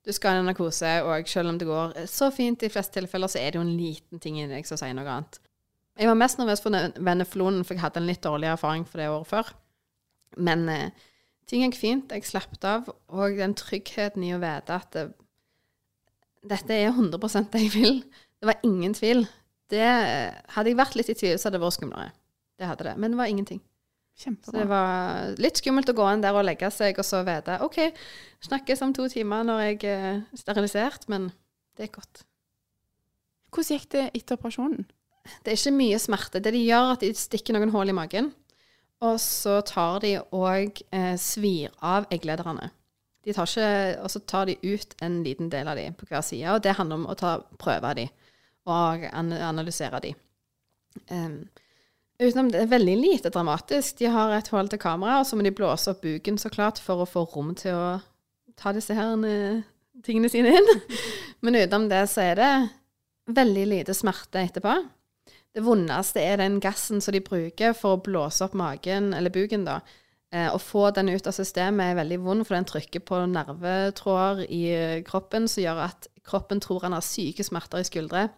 Du 0.05 0.13
skal 0.13 0.31
ha 0.31 0.41
en 0.41 0.47
narkose, 0.49 1.03
og 1.05 1.29
selv 1.29 1.51
om 1.51 1.59
det 1.61 1.67
går 1.69 2.07
så 2.09 2.31
fint 2.33 2.63
i 2.63 2.71
fleste 2.73 2.97
tilfeller, 2.97 3.29
så 3.29 3.39
er 3.39 3.53
det 3.53 3.59
jo 3.59 3.65
en 3.67 3.77
liten 3.77 4.21
ting 4.21 4.39
i 4.41 4.47
deg 4.49 4.65
som 4.65 4.81
sier 4.81 4.97
noe 4.97 5.05
annet. 5.05 5.37
Jeg 6.01 6.09
var 6.09 6.17
mest 6.17 6.41
nervøs 6.41 6.63
for 6.65 6.73
veneflonen, 7.05 7.65
for 7.65 7.77
jeg 7.77 7.85
hadde 7.85 8.01
en 8.01 8.09
litt 8.09 8.23
dårlig 8.25 8.49
erfaring 8.49 8.87
for 8.89 9.01
det 9.01 9.11
året 9.13 9.29
før. 9.29 9.53
Men 10.37 10.65
eh, 10.73 11.05
ting 11.47 11.67
gikk 11.67 11.79
fint. 11.79 12.17
Jeg 12.17 12.27
slapp 12.27 12.57
av. 12.65 12.89
Og 13.13 13.37
den 13.39 13.55
tryggheten 13.61 14.25
i 14.27 14.33
å 14.35 14.41
vite 14.43 14.81
at 14.81 14.91
det, 14.97 15.07
dette 16.45 16.81
er 16.81 16.91
100 16.91 17.45
det 17.53 17.63
jeg 17.67 17.75
vil. 17.77 18.01
Det 18.45 18.51
var 18.51 18.67
ingen 18.69 18.93
tvil. 18.93 19.23
Det, 19.73 19.85
hadde 20.53 20.69
jeg 20.69 20.77
vært 20.77 20.99
litt 20.99 21.09
i 21.09 21.17
tvil, 21.17 21.39
så 21.41 21.49
hadde 21.49 21.57
det 21.57 21.65
vært 21.65 21.77
skumlere. 21.79 22.11
Det 22.61 22.69
hadde 22.69 22.85
det. 22.85 22.93
Men 23.01 23.15
det 23.15 23.21
var 23.23 23.31
ingenting. 23.33 23.63
Så 24.21 24.53
det 24.53 24.67
var 24.69 25.33
litt 25.41 25.59
skummelt 25.59 25.89
å 25.89 25.95
gå 25.97 26.05
inn 26.13 26.21
der 26.23 26.37
og 26.37 26.45
legge 26.45 26.69
seg, 26.71 27.01
og 27.01 27.09
så 27.09 27.23
vite 27.27 27.57
OK, 27.65 27.81
snakkes 28.45 28.85
om 28.85 28.93
to 28.95 29.09
timer 29.09 29.47
når 29.49 29.63
jeg 29.65 29.79
er 29.89 30.21
sterilisert, 30.37 31.09
men 31.09 31.33
det 31.75 31.89
er 31.89 31.95
godt. 31.97 32.27
Hvordan 33.49 33.81
gikk 33.81 33.89
det 33.97 34.05
etter 34.13 34.37
operasjonen? 34.37 34.85
Det 35.41 35.55
er 35.55 35.57
ikke 35.57 35.75
mye 35.79 35.99
smerte. 36.05 36.45
Det 36.45 36.53
de 36.53 36.61
gjør, 36.63 36.91
er 36.93 36.99
at 36.99 37.03
de 37.09 37.11
stikker 37.17 37.57
noen 37.57 37.73
hull 37.73 37.91
i 37.91 37.97
magen, 37.97 38.29
og 39.09 39.17
så 39.25 39.63
tar 39.67 40.05
de 40.05 40.19
og 40.37 40.85
eh, 40.93 41.15
svir 41.17 41.73
av 41.81 42.07
egglederne. 42.13 42.69
De 43.25 43.33
tar 43.33 43.49
ikke, 43.49 43.73
og 44.05 44.13
så 44.13 44.21
tar 44.29 44.53
de 44.53 44.61
ut 44.61 44.95
en 45.03 45.23
liten 45.25 45.49
del 45.49 45.73
av 45.73 45.81
dem 45.81 45.97
på 45.97 46.07
hver 46.11 46.23
side, 46.23 46.45
og 46.53 46.61
det 46.63 46.77
handler 46.77 47.01
om 47.01 47.09
å 47.09 47.17
ta 47.19 47.39
prøver 47.59 47.89
av 47.89 47.99
de, 47.99 48.07
og 48.71 49.04
analysere 49.12 50.00
de. 50.04 50.14
Um, 51.11 51.42
Utenom 52.23 52.52
det 52.52 52.61
er 52.62 52.71
veldig 52.71 52.94
lite 53.00 53.30
dramatisk. 53.35 53.99
De 53.99 54.06
har 54.14 54.37
et 54.37 54.49
forhold 54.49 54.71
til 54.71 54.83
kamera, 54.83 55.18
og 55.18 55.26
så 55.26 55.37
må 55.37 55.42
de 55.42 55.54
blåse 55.54 55.90
opp 55.90 56.04
buken 56.04 56.38
så 56.38 56.50
klart 56.52 56.78
for 56.83 57.02
å 57.02 57.09
få 57.11 57.25
rom 57.33 57.54
til 57.59 57.75
å 57.75 57.88
ta 58.61 58.71
disse 58.75 58.94
her 58.94 59.16
eh, 59.26 59.64
tingene 60.06 60.30
sine 60.30 60.52
inn. 60.54 60.71
Men 61.42 61.59
utenom 61.59 61.88
det 61.90 62.04
så 62.12 62.23
er 62.28 62.38
det 62.38 62.52
veldig 63.35 63.66
lite 63.73 63.97
smerte 63.99 64.44
etterpå. 64.47 64.76
Det 65.54 65.62
vondeste 65.66 66.23
er 66.23 66.38
den 66.38 66.61
gassen 66.62 67.02
som 67.02 67.14
de 67.14 67.23
bruker 67.25 67.75
for 67.75 67.97
å 67.97 68.02
blåse 68.06 68.47
opp 68.47 68.54
magen, 68.59 69.11
eller 69.14 69.35
buken, 69.35 69.66
da. 69.66 69.80
Eh, 70.30 70.49
å 70.54 70.59
få 70.62 70.92
den 70.94 71.11
ut 71.11 71.26
av 71.26 71.35
systemet 71.35 71.90
er 71.92 71.99
veldig 71.99 72.21
vond, 72.23 72.47
for 72.47 72.54
den 72.54 72.71
trykker 72.71 73.02
på 73.11 73.25
nervetråder 73.35 74.47
i 74.54 74.64
kroppen 75.06 75.50
som 75.50 75.66
gjør 75.66 75.83
at 75.90 76.09
kroppen 76.26 76.62
tror 76.62 76.87
han 76.87 76.97
har 76.97 77.04
syke 77.04 77.45
smerter 77.47 77.83
i 77.83 77.88
skuldre. 77.88 78.28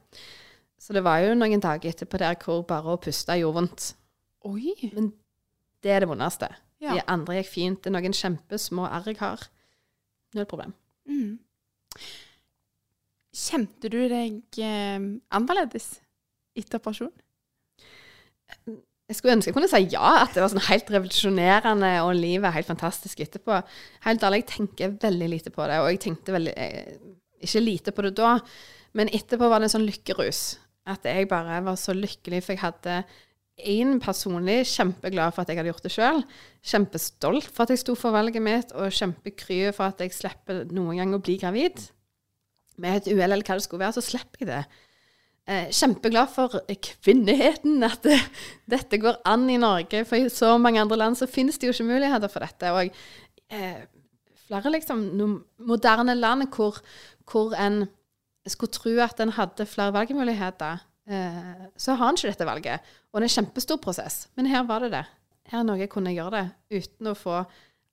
Så 0.80 0.92
det 0.96 1.04
var 1.06 1.22
jo 1.24 1.36
noen 1.38 1.62
dager 1.62 1.90
etterpå 1.90 2.20
der 2.20 2.36
hvor 2.42 2.64
bare 2.68 2.94
å 2.94 3.00
puste 3.00 3.38
gjorde 3.38 3.60
vondt. 3.60 3.88
Oi. 4.46 4.74
Men 4.92 5.10
det 5.84 5.94
er 5.94 6.04
det 6.04 6.10
vondeste. 6.10 6.50
Ja. 6.82 6.92
De 6.92 7.04
andre 7.08 7.40
gikk 7.40 7.52
fint. 7.52 7.82
Det 7.82 7.90
er 7.90 7.96
noen 7.96 8.16
kjempesmå 8.16 8.86
arr 8.88 9.08
jeg 9.08 9.20
har. 9.22 9.46
Null 10.36 10.48
problem. 10.50 10.74
Mm. 11.08 11.38
Kjente 13.36 13.90
du 13.92 14.00
deg 14.10 14.60
eh, 14.64 15.06
annerledes 15.36 15.96
etter 16.56 16.80
operasjonen? 16.80 17.14
Jeg 19.06 19.18
skulle 19.18 19.36
ønske 19.36 19.52
jeg 19.52 19.54
kunne 19.54 19.70
si 19.70 19.84
ja, 19.92 20.22
at 20.24 20.32
det 20.34 20.42
var 20.42 20.50
sånn 20.50 20.64
helt 20.66 20.88
revolusjonerende 20.90 21.90
og 22.02 22.16
livet 22.18 22.48
er 22.48 22.56
helt 22.56 22.70
fantastisk 22.70 23.20
etterpå. 23.22 23.60
Helt 24.06 24.24
ærlig, 24.26 24.42
jeg 24.42 24.48
tenker 24.50 24.96
veldig 25.02 25.28
lite 25.30 25.52
på 25.54 25.66
det, 25.70 25.78
og 25.82 25.92
jeg 25.92 26.00
tenkte 26.02 26.34
veldig 26.34 26.54
eh, 26.58 26.96
Ikke 27.46 27.62
lite 27.64 27.94
på 27.94 28.04
det 28.06 28.16
da, 28.18 28.36
men 28.96 29.12
etterpå 29.14 29.48
var 29.50 29.60
det 29.60 29.70
en 29.70 29.76
sånn 29.78 29.88
lykkerus. 29.88 30.42
At 30.86 31.06
jeg 31.08 31.28
bare 31.30 31.62
var 31.66 31.78
så 31.80 31.94
lykkelig, 31.96 32.42
for 32.44 32.54
jeg 32.54 32.62
hadde 32.62 33.00
én 33.56 33.96
personlig 34.02 34.66
kjempeglad 34.68 35.32
for 35.32 35.42
at 35.42 35.50
jeg 35.50 35.58
hadde 35.58 35.70
gjort 35.72 35.86
det 35.86 35.92
sjøl. 35.94 36.22
Kjempestolt 36.66 37.48
for 37.48 37.64
at 37.64 37.72
jeg 37.72 37.82
sto 37.82 37.96
for 37.98 38.14
valget 38.14 38.44
mitt, 38.44 38.72
og 38.76 38.92
kjempekry 38.94 39.62
for 39.76 39.88
at 39.88 40.02
jeg 40.04 40.14
slipper 40.14 40.66
noen 40.76 41.00
gang 41.00 41.14
å 41.16 41.22
bli 41.22 41.38
gravid. 41.40 41.80
Med 42.82 43.00
et 43.00 43.08
uhell 43.14 43.32
eller 43.32 43.46
hva 43.46 43.56
det 43.56 43.64
skulle 43.64 43.86
være, 43.86 43.96
så 43.96 44.04
slipper 44.04 44.44
jeg 44.44 44.50
det. 44.52 44.62
Eh, 45.46 45.68
kjempeglad 45.70 46.30
for 46.34 46.58
kvinneheten, 46.66 47.78
at 47.86 48.02
det, 48.04 48.18
dette 48.68 49.00
går 49.00 49.22
an 49.30 49.46
i 49.48 49.60
Norge. 49.62 50.04
For 50.08 50.18
i 50.18 50.32
så 50.32 50.56
mange 50.60 50.82
andre 50.82 50.98
land 51.00 51.18
så 51.18 51.30
finnes 51.30 51.56
det 51.58 51.70
jo 51.70 51.76
ikke 51.76 51.92
muligheter 51.94 52.32
for 52.32 52.44
dette. 52.44 52.72
Og 52.74 52.90
eh, 53.54 53.84
flere 54.46 54.72
liksom 54.72 55.04
moderne 55.58 56.14
land 56.14 56.48
hvor, 56.54 56.78
hvor 57.30 57.54
en 57.58 57.84
skulle 58.46 58.72
tro 58.72 58.94
at 59.02 59.20
en 59.20 59.34
hadde 59.34 59.66
flere 59.66 59.92
valgmuligheter, 59.92 60.82
eh, 61.08 61.66
så 61.76 61.94
har 61.94 62.10
en 62.10 62.18
ikke 62.18 62.30
dette 62.30 62.46
valget. 62.46 62.80
Og 63.12 63.20
det 63.20 63.26
er 63.26 63.32
en 63.32 63.44
kjempestor 63.44 63.80
prosess. 63.82 64.28
Men 64.36 64.46
her 64.46 64.62
var 64.66 64.84
det 64.84 64.92
det. 64.92 65.04
Her 65.46 65.62
er 65.62 65.66
noe 65.66 65.78
jeg 65.78 65.90
kunne 65.90 66.14
gjøre 66.14 66.30
det 66.70 66.82
uten 66.82 67.10
å 67.10 67.18
få 67.18 67.42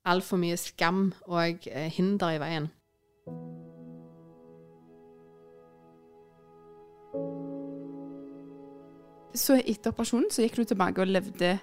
altfor 0.04 0.40
mye 0.40 0.56
skam 0.60 1.12
og 1.26 1.68
eh, 1.70 1.90
hinder 1.92 2.34
i 2.34 2.40
veien. 2.42 2.70
Så 9.34 9.56
etter 9.58 9.90
operasjonen 9.90 10.30
så 10.30 10.44
gikk 10.44 10.60
du 10.60 10.68
tilbake 10.70 11.02
og 11.02 11.10
levde 11.10 11.56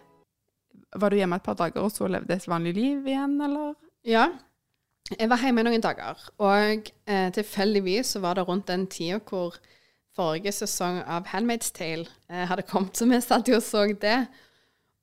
Var 0.91 1.11
du 1.11 1.15
hjemme 1.15 1.37
et 1.39 1.45
par 1.45 1.55
dager 1.55 1.85
og 1.85 1.91
så 1.93 2.09
levde 2.11 2.35
et 2.35 2.47
vanlig 2.51 2.73
liv 2.75 3.05
igjen, 3.07 3.37
eller? 3.39 3.77
Ja. 4.03 4.25
Jeg 5.19 5.27
var 5.27 5.41
hjemme 5.43 5.63
noen 5.65 5.83
dager, 5.83 6.19
og 6.39 6.89
eh, 7.09 7.27
tilfeldigvis 7.35 8.15
var 8.23 8.37
det 8.37 8.45
rundt 8.47 8.69
den 8.69 8.85
tida 8.91 9.19
hvor 9.27 9.57
forrige 10.15 10.53
sesong 10.55 11.01
av 11.03 11.27
Handmaid's 11.31 11.71
Tale 11.75 12.05
eh, 12.29 12.45
hadde 12.47 12.67
kommet, 12.67 12.95
så 12.95 13.07
vi 13.09 13.19
satt 13.23 13.51
jo 13.51 13.57
og 13.59 13.65
så 13.65 13.85
det. 13.91 14.19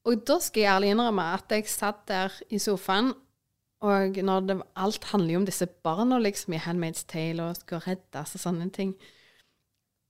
Og 0.09 0.23
da 0.29 0.39
skal 0.41 0.63
jeg 0.63 0.73
ærlig 0.73 0.93
innrømme 0.95 1.27
at 1.37 1.53
jeg 1.53 1.69
satt 1.69 2.07
der 2.09 2.33
i 2.49 2.61
sofaen, 2.63 3.13
og 3.85 4.17
når 4.17 4.47
det, 4.49 4.57
alt 4.75 5.05
handler 5.13 5.33
jo 5.33 5.43
om 5.43 5.47
disse 5.47 5.69
barna 5.87 6.19
liksom 6.19 6.57
i 6.57 6.63
Handmaid's 6.65 7.05
Tale 7.07 7.45
og 7.45 7.61
skal 7.61 7.85
reddes 7.85 8.35
og 8.35 8.43
sånne 8.43 8.71
ting. 8.75 8.97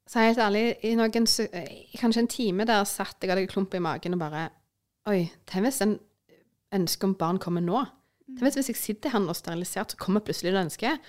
Så 0.09 0.23
helt 0.25 0.41
ærlig, 0.41 0.79
i 0.89 0.95
noen, 0.97 1.13
kanskje 1.13 2.23
en 2.23 2.31
time 2.33 2.65
der 2.65 2.87
satt 2.89 3.19
jeg 3.21 3.29
hadde 3.29 3.45
en 3.45 3.51
klump 3.51 3.75
i 3.77 3.83
magen 3.83 4.17
og 4.17 4.23
bare 4.23 4.49
Oi, 5.09 5.23
tenk 5.49 5.65
hvis 5.65 5.83
en 5.85 5.99
ønske 6.75 7.07
om 7.09 7.15
barn 7.17 7.39
kommer 7.41 7.65
nå? 7.65 7.83
Tenk 8.29 8.45
hvis 8.45 8.69
jeg 8.69 8.77
sitter 8.77 9.15
her 9.15 9.25
og 9.25 9.37
sterilisert, 9.37 9.95
så 9.95 10.01
kommer 10.01 10.25
plutselig 10.25 10.53
det 10.53 10.67
ønsket. 10.67 11.07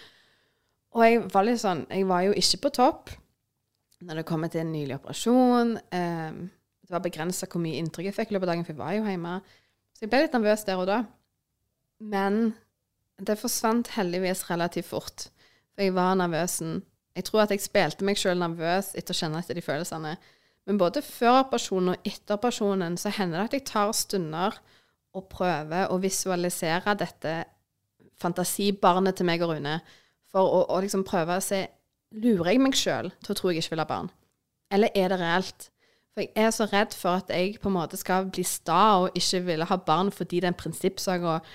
Og 0.95 1.03
jeg 1.05 1.19
var 1.29 1.45
litt 1.45 1.61
sånn 1.61 1.83
Jeg 1.91 2.07
var 2.09 2.23
jo 2.25 2.31
ikke 2.37 2.63
på 2.63 2.71
topp 2.79 3.11
når 3.99 4.21
det 4.21 4.27
kom 4.29 4.45
til 4.47 4.61
en 4.63 4.71
nylig 4.71 4.95
operasjon. 4.95 5.73
Eh, 5.91 6.37
det 6.87 6.95
var 6.95 7.03
begrensa 7.03 7.49
hvor 7.51 7.61
mye 7.61 7.81
inntrykk 7.81 8.07
jeg 8.07 8.15
fikk 8.15 8.31
i 8.31 8.37
løpet 8.37 8.47
av 8.47 8.53
dagen, 8.53 8.63
for 8.63 8.71
jeg 8.73 8.79
var 8.79 8.93
jo 8.95 9.03
hjemme. 9.03 9.33
Så 9.91 10.05
jeg 10.05 10.11
ble 10.13 10.21
litt 10.23 10.37
nervøs 10.37 10.63
der 10.65 10.79
og 10.79 10.87
da. 10.87 10.99
Men 11.99 12.53
det 13.19 13.35
forsvant 13.41 13.91
heldigvis 13.97 14.45
relativt 14.47 14.87
fort. 14.87 15.27
For 15.75 15.83
jeg 15.83 15.97
var 15.97 16.15
nervøsen. 16.15 16.79
Jeg 17.19 17.27
tror 17.27 17.43
at 17.43 17.51
jeg 17.51 17.65
spilte 17.65 18.07
meg 18.07 18.19
sjøl 18.19 18.39
nervøs 18.39 18.93
etter 18.95 19.11
å 19.11 19.19
kjenne 19.19 19.41
etter 19.43 19.59
de 19.59 19.65
følelsene. 19.65 20.15
Men 20.69 20.79
både 20.79 21.03
før 21.03 21.41
operasjonen 21.43 21.93
og 21.93 22.07
etter 22.07 22.37
operasjonen 22.37 22.95
så 23.01 23.11
hender 23.11 23.41
det 23.41 23.47
at 23.49 23.57
jeg 23.57 23.67
tar 23.67 23.91
stunder 23.97 24.59
og 25.19 25.27
prøver 25.31 25.91
å 25.91 25.99
visualisere 26.01 26.95
dette 26.99 27.33
fantasibarnet 28.19 29.19
til 29.19 29.27
meg 29.29 29.43
og 29.43 29.53
Rune. 29.53 29.79
For 30.29 30.45
å, 30.45 30.63
å 30.71 30.79
liksom 30.83 31.05
prøve 31.07 31.37
å 31.39 31.43
se 31.43 31.65
Lurer 32.09 32.55
jeg 32.55 32.61
meg 32.63 32.73
sjøl 32.73 33.11
til 33.21 33.35
å 33.35 33.37
tro 33.37 33.51
jeg 33.51 33.61
ikke 33.61 33.75
vil 33.75 33.83
ha 33.83 33.89
barn? 33.89 34.07
Eller 34.73 34.89
er 34.97 35.11
det 35.11 35.19
reelt? 35.21 35.67
For 36.15 36.23
jeg 36.23 36.31
er 36.41 36.53
så 36.55 36.65
redd 36.71 36.95
for 36.97 37.21
at 37.21 37.29
jeg 37.29 37.59
på 37.61 37.69
en 37.69 37.75
måte 37.75 37.99
skal 38.01 38.31
bli 38.33 38.41
sta 38.47 38.79
og 39.03 39.17
ikke 39.17 39.43
ville 39.45 39.67
ha 39.69 39.77
barn 39.77 40.09
fordi 40.13 40.39
det 40.41 40.49
er 40.49 40.55
en 40.55 40.57
prinsippsak 40.57 41.27
og, 41.29 41.51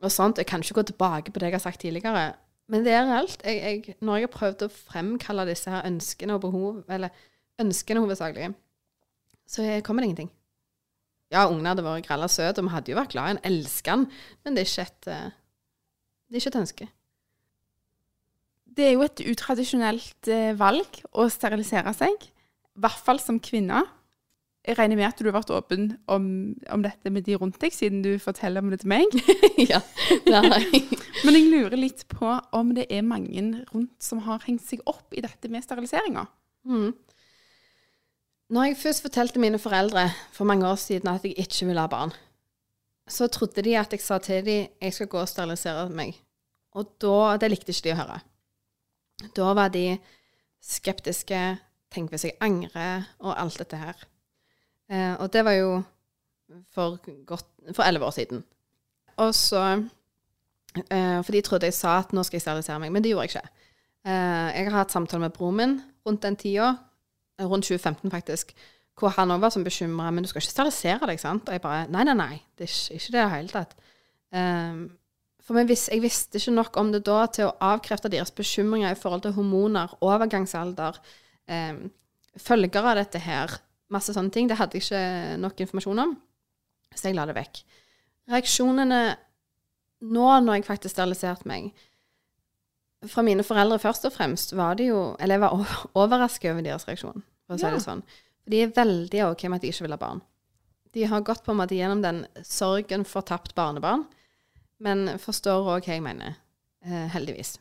og 0.00 0.14
sånt. 0.14 0.40
Jeg 0.40 0.48
kan 0.48 0.64
ikke 0.64 0.78
gå 0.80 0.86
tilbake 0.88 1.34
på 1.34 1.42
det 1.42 1.50
jeg 1.50 1.58
har 1.58 1.64
sagt 1.66 1.84
tidligere. 1.84 2.30
Men 2.72 2.86
det 2.86 2.94
er 2.96 3.04
reelt. 3.08 3.44
Jeg, 3.44 3.60
jeg, 3.60 3.98
når 4.00 4.16
jeg 4.16 4.28
har 4.28 4.34
prøvd 4.34 4.64
å 4.64 4.72
fremkalle 4.72 5.46
disse 5.48 5.72
her 5.72 5.84
ønskene 5.88 6.36
og 6.36 6.42
behov, 6.46 6.80
eller 6.88 7.12
ønskene 7.60 8.00
hovedsakelig, 8.04 8.50
så 9.48 9.68
kommer 9.84 10.04
det 10.04 10.10
ingenting. 10.10 10.32
Ja, 11.32 11.44
ungene 11.50 11.74
hadde 11.74 11.84
vært 11.84 12.06
gralla 12.06 12.28
søt, 12.32 12.58
og 12.58 12.68
vi 12.68 12.72
hadde 12.72 12.92
jo 12.92 12.96
vært 12.96 13.12
glad 13.12 13.28
i 13.28 13.36
en 13.36 13.42
elsker 13.50 13.94
han, 13.94 14.06
men 14.44 14.56
det 14.56 14.64
er 14.64 14.70
ikke 14.70 14.86
et, 14.86 15.10
eh, 15.12 15.36
det 16.28 16.38
er 16.38 16.42
ikke 16.42 16.52
et 16.54 16.62
ønske. 16.62 16.88
Det 18.78 18.86
er 18.86 18.94
jo 18.94 19.04
et 19.04 19.22
utradisjonelt 19.34 20.30
eh, 20.32 20.54
valg 20.56 21.00
å 21.12 21.28
sterilisere 21.32 21.92
seg, 21.96 22.28
i 22.28 22.80
hvert 22.80 23.04
fall 23.04 23.20
som 23.20 23.40
kvinne. 23.42 23.82
Jeg 24.68 24.76
regner 24.76 24.98
med 25.00 25.08
at 25.08 25.20
du 25.20 25.28
har 25.28 25.36
vært 25.38 25.52
åpen 25.54 25.90
om, 26.12 26.24
om, 26.68 26.82
dette 26.84 27.12
med 27.12 27.24
de 27.24 27.36
rundt 27.40 27.56
deg, 27.60 27.72
siden 27.72 28.02
du 28.04 28.10
forteller 28.20 28.64
om 28.64 28.72
det 28.72 28.82
til 28.82 28.92
meg. 28.92 29.14
ja, 29.70 29.80
nei. 30.28 30.82
Men 31.24 31.36
jeg 31.36 31.48
lurer 31.48 31.76
litt 31.80 32.04
på 32.12 32.34
om 32.56 32.74
det 32.76 32.86
er 32.92 33.06
mange 33.06 33.64
rundt 33.72 33.96
som 34.04 34.20
har 34.26 34.44
hengt 34.44 34.64
seg 34.64 34.84
opp 34.88 35.16
i 35.16 35.24
dette 35.24 35.50
med 35.52 35.64
steriliseringa. 35.64 36.26
Mm. 36.68 36.92
Når 38.48 38.64
jeg 38.64 38.76
først 38.80 39.02
fortalte 39.04 39.40
mine 39.40 39.58
foreldre 39.58 40.06
for 40.32 40.48
mange 40.48 40.68
år 40.68 40.74
siden 40.80 41.10
at 41.12 41.24
jeg 41.24 41.34
ikke 41.38 41.66
ville 41.66 41.80
ha 41.80 41.86
barn, 41.86 42.12
så 43.08 43.26
trodde 43.28 43.62
de 43.62 43.76
at 43.76 43.92
jeg 43.92 44.00
sa 44.00 44.18
til 44.18 44.44
dem 44.44 44.68
jeg 44.80 44.94
skal 44.94 45.08
gå 45.08 45.20
og 45.20 45.28
sterilisere 45.28 45.88
meg. 45.92 46.16
Og 46.72 46.88
da, 47.00 47.36
det 47.40 47.50
likte 47.50 47.72
ikke 47.72 47.84
de 47.88 47.92
å 47.92 47.98
høre. 47.98 48.18
Da 49.36 49.52
var 49.56 49.72
de 49.74 49.98
skeptiske. 50.64 51.58
Tenk 51.92 52.12
hvis 52.12 52.26
jeg 52.26 52.36
angrer, 52.44 53.06
og 53.24 53.32
alt 53.40 53.56
dette 53.60 53.76
her. 53.80 54.00
Eh, 54.92 55.14
og 55.16 55.32
det 55.32 55.44
var 55.44 55.56
jo 55.56 55.70
for 56.72 57.84
elleve 57.84 58.04
år 58.04 58.16
siden. 58.16 58.42
Og 59.16 59.34
så 59.34 59.62
eh, 60.90 61.20
For 61.24 61.32
de 61.32 61.40
trodde 61.40 61.68
jeg 61.68 61.76
sa 61.76 61.98
at 62.00 62.12
nå 62.12 62.24
skal 62.24 62.36
jeg 62.36 62.44
sterilisere 62.44 62.80
meg, 62.80 62.92
men 62.92 63.04
det 63.04 63.12
gjorde 63.12 63.28
jeg 63.28 63.34
ikke. 63.36 63.64
Eh, 64.08 64.48
jeg 64.56 64.68
har 64.68 64.78
hatt 64.82 64.92
samtale 64.92 65.24
med 65.26 65.36
broren 65.36 65.56
min 65.56 65.80
rundt 66.06 66.22
den 66.22 66.36
tida, 66.36 66.74
rundt 67.38 67.68
2015 67.68 68.10
faktisk, 68.10 68.54
hvor 68.98 69.14
han 69.14 69.30
òg 69.30 69.42
var 69.44 69.52
sånn 69.54 69.66
bekymra. 69.66 70.10
Men 70.14 70.24
du 70.24 70.30
skal 70.30 70.42
ikke 70.42 70.54
sterilisere 70.54 71.10
deg, 71.10 71.20
sant? 71.22 71.46
Og 71.46 71.54
jeg 71.54 71.62
bare 71.64 71.86
Nei, 71.92 72.04
nei, 72.08 72.16
nei. 72.18 72.32
Det 72.58 72.66
er 72.66 72.72
ikke, 72.72 72.98
det 72.98 73.08
i 73.08 73.14
det 73.18 73.28
hele 73.34 73.52
tatt. 73.52 73.76
Um, 74.34 74.80
for 75.48 75.64
vis, 75.64 75.86
jeg 75.88 76.02
visste 76.04 76.36
ikke 76.36 76.56
nok 76.56 76.76
om 76.76 76.90
det 76.92 77.04
da 77.06 77.22
til 77.32 77.48
å 77.48 77.54
avkrefte 77.70 78.10
deres 78.12 78.34
bekymringer 78.36 78.92
i 78.92 78.98
forhold 78.98 79.24
til 79.24 79.32
hormoner, 79.38 79.94
overgangsalder, 80.04 80.98
um, 81.48 81.86
følger 82.38 82.84
av 82.84 82.98
dette 83.00 83.22
her, 83.24 83.54
masse 83.88 84.12
sånne 84.12 84.34
ting. 84.34 84.50
Det 84.50 84.58
hadde 84.58 84.76
jeg 84.76 84.84
ikke 84.84 85.38
nok 85.40 85.62
informasjon 85.64 86.04
om, 86.04 86.12
så 86.92 87.08
jeg 87.08 87.16
la 87.16 87.24
det 87.30 87.38
vekk. 87.38 87.62
Reaksjonene 88.28 89.00
nå 90.04 90.26
når 90.44 90.58
jeg 90.58 90.68
faktisk 90.68 90.94
steriliserte 90.94 91.48
meg 91.48 91.72
Fra 93.06 93.22
mine 93.22 93.44
foreldre 93.46 93.78
først 93.78 94.08
og 94.08 94.14
fremst 94.16 94.56
var 94.58 94.74
de 94.74 94.88
jo 94.88 95.02
Eller 95.22 95.36
jeg 95.36 95.44
var 95.44 95.84
overrasket 95.94 96.50
over 96.50 96.64
deres 96.66 96.88
reaksjon, 96.88 97.22
for 97.46 97.54
å 97.54 97.60
si 97.60 97.70
det 97.70 97.84
sånn. 97.84 98.02
De 98.48 98.64
er 98.64 98.74
veldig 98.74 99.26
OK 99.28 99.44
med 99.46 99.60
at 99.60 99.66
de 99.66 99.70
ikke 99.70 99.86
vil 99.86 99.94
ha 99.94 100.00
barn. 100.00 100.22
De 100.96 101.04
har 101.06 101.22
gått 101.22 101.44
på 101.44 101.52
en 101.52 101.60
måte 101.60 101.76
gjennom 101.76 102.00
den 102.02 102.22
sorgen 102.42 103.04
for 103.06 103.22
tapt 103.22 103.54
barnebarn 103.54 104.06
men 104.82 105.18
forstår 105.20 105.66
òg 105.66 105.86
hva 105.86 105.96
jeg 105.96 106.04
mener. 106.04 106.38
Eh, 106.86 107.08
heldigvis. 107.12 107.56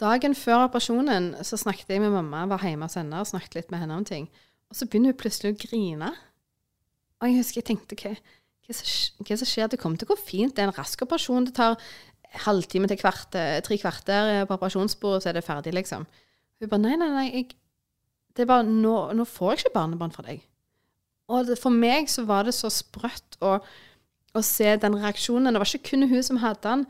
Dagen 0.00 0.36
før 0.36 0.66
operasjonen 0.66 1.32
så 1.46 1.58
snakket 1.58 1.94
jeg 1.94 2.02
med 2.04 2.12
mamma, 2.14 2.44
var 2.50 2.62
hjemme 2.62 2.86
hos 2.86 2.98
henne 2.98 3.20
og 3.20 3.28
snakket 3.28 3.56
litt 3.58 3.70
med 3.72 3.82
henne 3.82 3.96
om 3.96 4.06
ting. 4.06 4.28
Og 4.70 4.76
så 4.76 4.86
begynner 4.86 5.14
hun 5.14 5.20
plutselig 5.20 5.54
å 5.54 5.60
grine. 5.60 6.10
Og 7.20 7.30
jeg 7.30 7.38
husker 7.40 7.62
jeg 7.62 7.68
tenkte 7.70 7.96
hva, 7.98 8.12
hva, 8.66 8.76
som, 8.76 9.24
hva 9.24 9.38
som 9.40 9.48
skjer? 9.48 9.70
Det 9.72 9.80
kommer 9.80 9.98
til 9.98 10.08
å 10.08 10.12
gå 10.12 10.18
fint. 10.20 10.54
Det 10.54 10.62
er 10.62 10.70
en 10.70 10.76
rask 10.76 11.02
operasjon. 11.06 11.48
Det 11.48 11.56
tar 11.56 11.78
halvtime 12.44 12.88
til 12.90 13.00
kvarte, 13.00 13.44
tre 13.64 13.78
kvarter 13.80 14.32
eh, 14.32 14.44
på 14.48 14.56
operasjonsbordet, 14.58 15.22
så 15.24 15.30
er 15.30 15.38
det 15.38 15.46
ferdig, 15.46 15.74
liksom. 15.76 16.06
Hun 16.60 16.72
bare 16.72 16.82
nei, 16.82 16.96
nei, 17.00 17.08
nei. 17.14 17.26
Jeg, 17.32 17.56
det 18.36 18.44
er 18.44 18.50
bare 18.50 18.68
nå, 18.68 18.94
nå 19.16 19.24
får 19.28 19.52
jeg 19.54 19.64
ikke 19.64 19.76
barnebarn 19.78 20.14
fra 20.14 20.26
deg. 20.26 20.44
Og 21.32 21.48
det, 21.48 21.58
for 21.58 21.74
meg 21.74 22.10
så 22.10 22.24
var 22.28 22.46
det 22.46 22.54
så 22.54 22.70
sprøtt 22.70 23.38
å, 23.44 23.56
å 24.36 24.42
se 24.44 24.76
den 24.82 24.96
reaksjonen. 25.00 25.52
Det 25.52 25.62
var 25.62 25.72
ikke 25.72 25.90
kun 25.90 26.08
hun 26.10 26.24
som 26.24 26.40
hadde 26.42 26.62
den. 26.66 26.86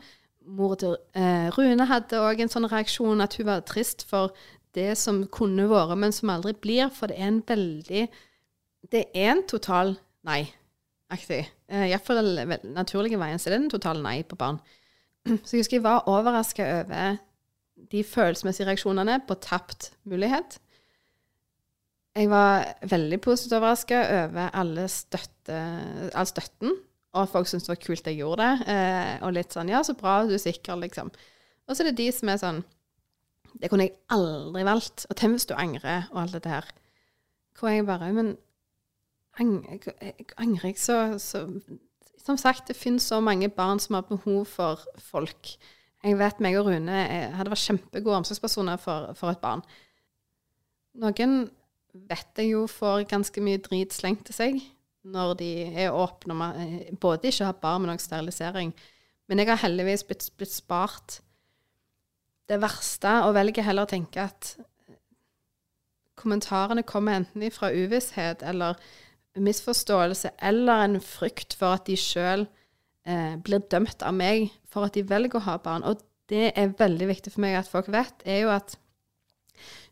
Mor 0.57 0.77
til 0.79 0.95
eh, 1.17 1.49
Rune 1.55 1.87
hadde 1.89 2.21
òg 2.23 2.43
en 2.43 2.51
sånn 2.51 2.69
reaksjon 2.69 3.23
at 3.23 3.35
hun 3.39 3.49
var 3.49 3.65
trist 3.67 4.05
for 4.07 4.35
det 4.77 4.93
som 4.99 5.23
kunne 5.33 5.65
vært, 5.71 5.95
men 5.99 6.13
som 6.15 6.31
aldri 6.31 6.53
blir. 6.61 6.91
For 6.93 7.11
det 7.11 7.17
er 7.19 7.31
en 7.31 7.43
veldig 7.47 8.07
Det 8.87 9.07
er 9.11 9.33
en 9.33 9.41
total 9.49 9.97
nei-aktig. 10.27 11.41
Eh, 11.67 11.89
Iallfall 11.89 12.35
den 12.37 12.75
naturlige 12.77 13.19
veien, 13.19 13.39
så 13.39 13.49
det 13.49 13.57
er 13.57 13.59
det 13.59 13.65
en 13.65 13.73
total 13.73 14.03
nei 14.05 14.21
på 14.23 14.37
barn. 14.39 14.61
Så 15.45 15.55
jeg 15.55 15.63
husker 15.63 15.77
jeg 15.77 15.85
var 15.85 16.07
overraska 16.09 16.65
over 16.81 17.17
de 17.91 18.03
følelsesmessige 18.03 18.67
reaksjonene 18.67 19.19
på 19.27 19.37
tapt 19.43 19.91
mulighet. 20.09 20.57
Jeg 22.17 22.29
var 22.31 22.65
veldig 22.89 23.19
positivt 23.21 23.59
overraska 23.59 23.99
over 24.23 24.55
alle 24.57 24.87
støtte, 24.89 25.57
all 26.17 26.25
støtten, 26.27 26.73
og 27.13 27.21
at 27.21 27.29
folk 27.29 27.49
syntes 27.49 27.67
det 27.67 27.75
var 27.75 27.83
kult 27.83 28.09
jeg 28.09 28.17
gjorde 28.17 28.47
det. 28.47 28.73
Eh, 28.73 29.13
og 29.21 29.35
litt 29.37 29.53
sånn 29.53 29.69
'ja, 29.69 29.83
så 29.83 29.93
bra, 29.93 30.23
du 30.25 30.33
er 30.33 30.41
sikker', 30.41 30.81
liksom. 30.81 31.11
Og 31.67 31.75
så 31.75 31.83
er 31.83 31.91
det 31.91 31.97
de 31.97 32.11
som 32.11 32.29
er 32.29 32.41
sånn 32.41 32.63
'det 33.59 33.69
kunne 33.69 33.85
jeg 33.87 33.97
aldri 34.09 34.63
valgt', 34.63 35.05
og 35.09 35.15
'tenk 35.15 35.37
hvis 35.37 35.45
du 35.45 35.53
angrer', 35.53 36.09
og 36.11 36.21
alt 36.21 36.33
dette 36.33 36.49
her. 36.49 36.65
Hvor 37.59 37.69
jeg 37.69 37.85
bare 37.85 38.13
Men 38.13 38.37
jeg, 39.39 39.81
angrer 40.37 40.65
jeg 40.65 40.77
så, 40.77 41.19
så 41.19 41.45
Som 42.21 42.37
sagt, 42.39 42.67
det 42.67 42.77
finnes 42.77 43.05
så 43.07 43.19
mange 43.23 43.49
barn 43.49 43.79
som 43.79 43.95
har 43.97 44.07
behov 44.09 44.45
for 44.49 44.81
folk. 44.99 45.53
Jeg 46.03 46.17
vet 46.19 46.41
meg 46.43 46.57
og 46.59 46.67
Rune 46.69 46.93
jeg 46.93 47.29
hadde 47.35 47.51
vært 47.51 47.65
kjempegode 47.65 48.21
omsorgspersoner 48.21 48.79
for, 48.81 49.11
for 49.17 49.33
et 49.33 49.41
barn. 49.43 49.63
Noen 50.97 51.47
vet 52.07 52.41
jeg 52.41 52.51
jo 52.53 52.65
får 52.69 53.07
ganske 53.09 53.41
mye 53.41 53.61
drit 53.63 53.95
slengt 53.95 54.27
til 54.27 54.37
seg 54.37 54.59
når 55.07 55.37
de 55.39 55.49
er 55.85 55.95
åpne 55.95 56.35
om 56.35 56.41
eh, 56.49 56.89
både 56.99 57.29
ikke 57.29 57.47
har 57.47 57.59
barn, 57.61 57.81
men 57.83 57.93
også 57.93 58.09
sterilisering. 58.09 58.73
Men 59.27 59.39
jeg 59.39 59.47
har 59.47 59.61
heldigvis 59.61 60.03
blitt, 60.07 60.25
blitt 60.35 60.51
spart 60.51 61.21
det 62.47 62.59
verste, 62.63 63.11
og 63.27 63.35
velger 63.35 63.63
heller 63.63 63.87
å 63.87 63.91
tenke 63.91 64.23
at 64.23 64.53
kommentarene 66.17 66.83
kommer 66.87 67.19
enten 67.19 67.45
fra 67.53 67.69
uvisshet 67.71 68.43
eller 68.43 68.79
misforståelse, 69.43 70.33
eller 70.49 70.85
en 70.85 71.01
frykt 71.03 71.55
for 71.59 71.77
at 71.77 71.87
de 71.89 71.97
sjøl 71.99 72.47
eh, 73.07 73.35
blir 73.43 73.63
dømt 73.71 74.03
av 74.05 74.15
meg 74.15 74.49
for 74.69 74.87
at 74.87 74.97
de 74.97 75.05
velger 75.07 75.39
å 75.39 75.45
ha 75.47 75.57
barn. 75.63 75.85
Og 75.87 76.01
det 76.31 76.51
er 76.55 76.75
veldig 76.79 77.07
viktig 77.13 77.33
for 77.35 77.43
meg 77.45 77.57
at 77.59 77.69
folk 77.71 77.89
vet, 77.93 78.25
er 78.25 78.43
jo 78.45 78.51
at 78.53 78.75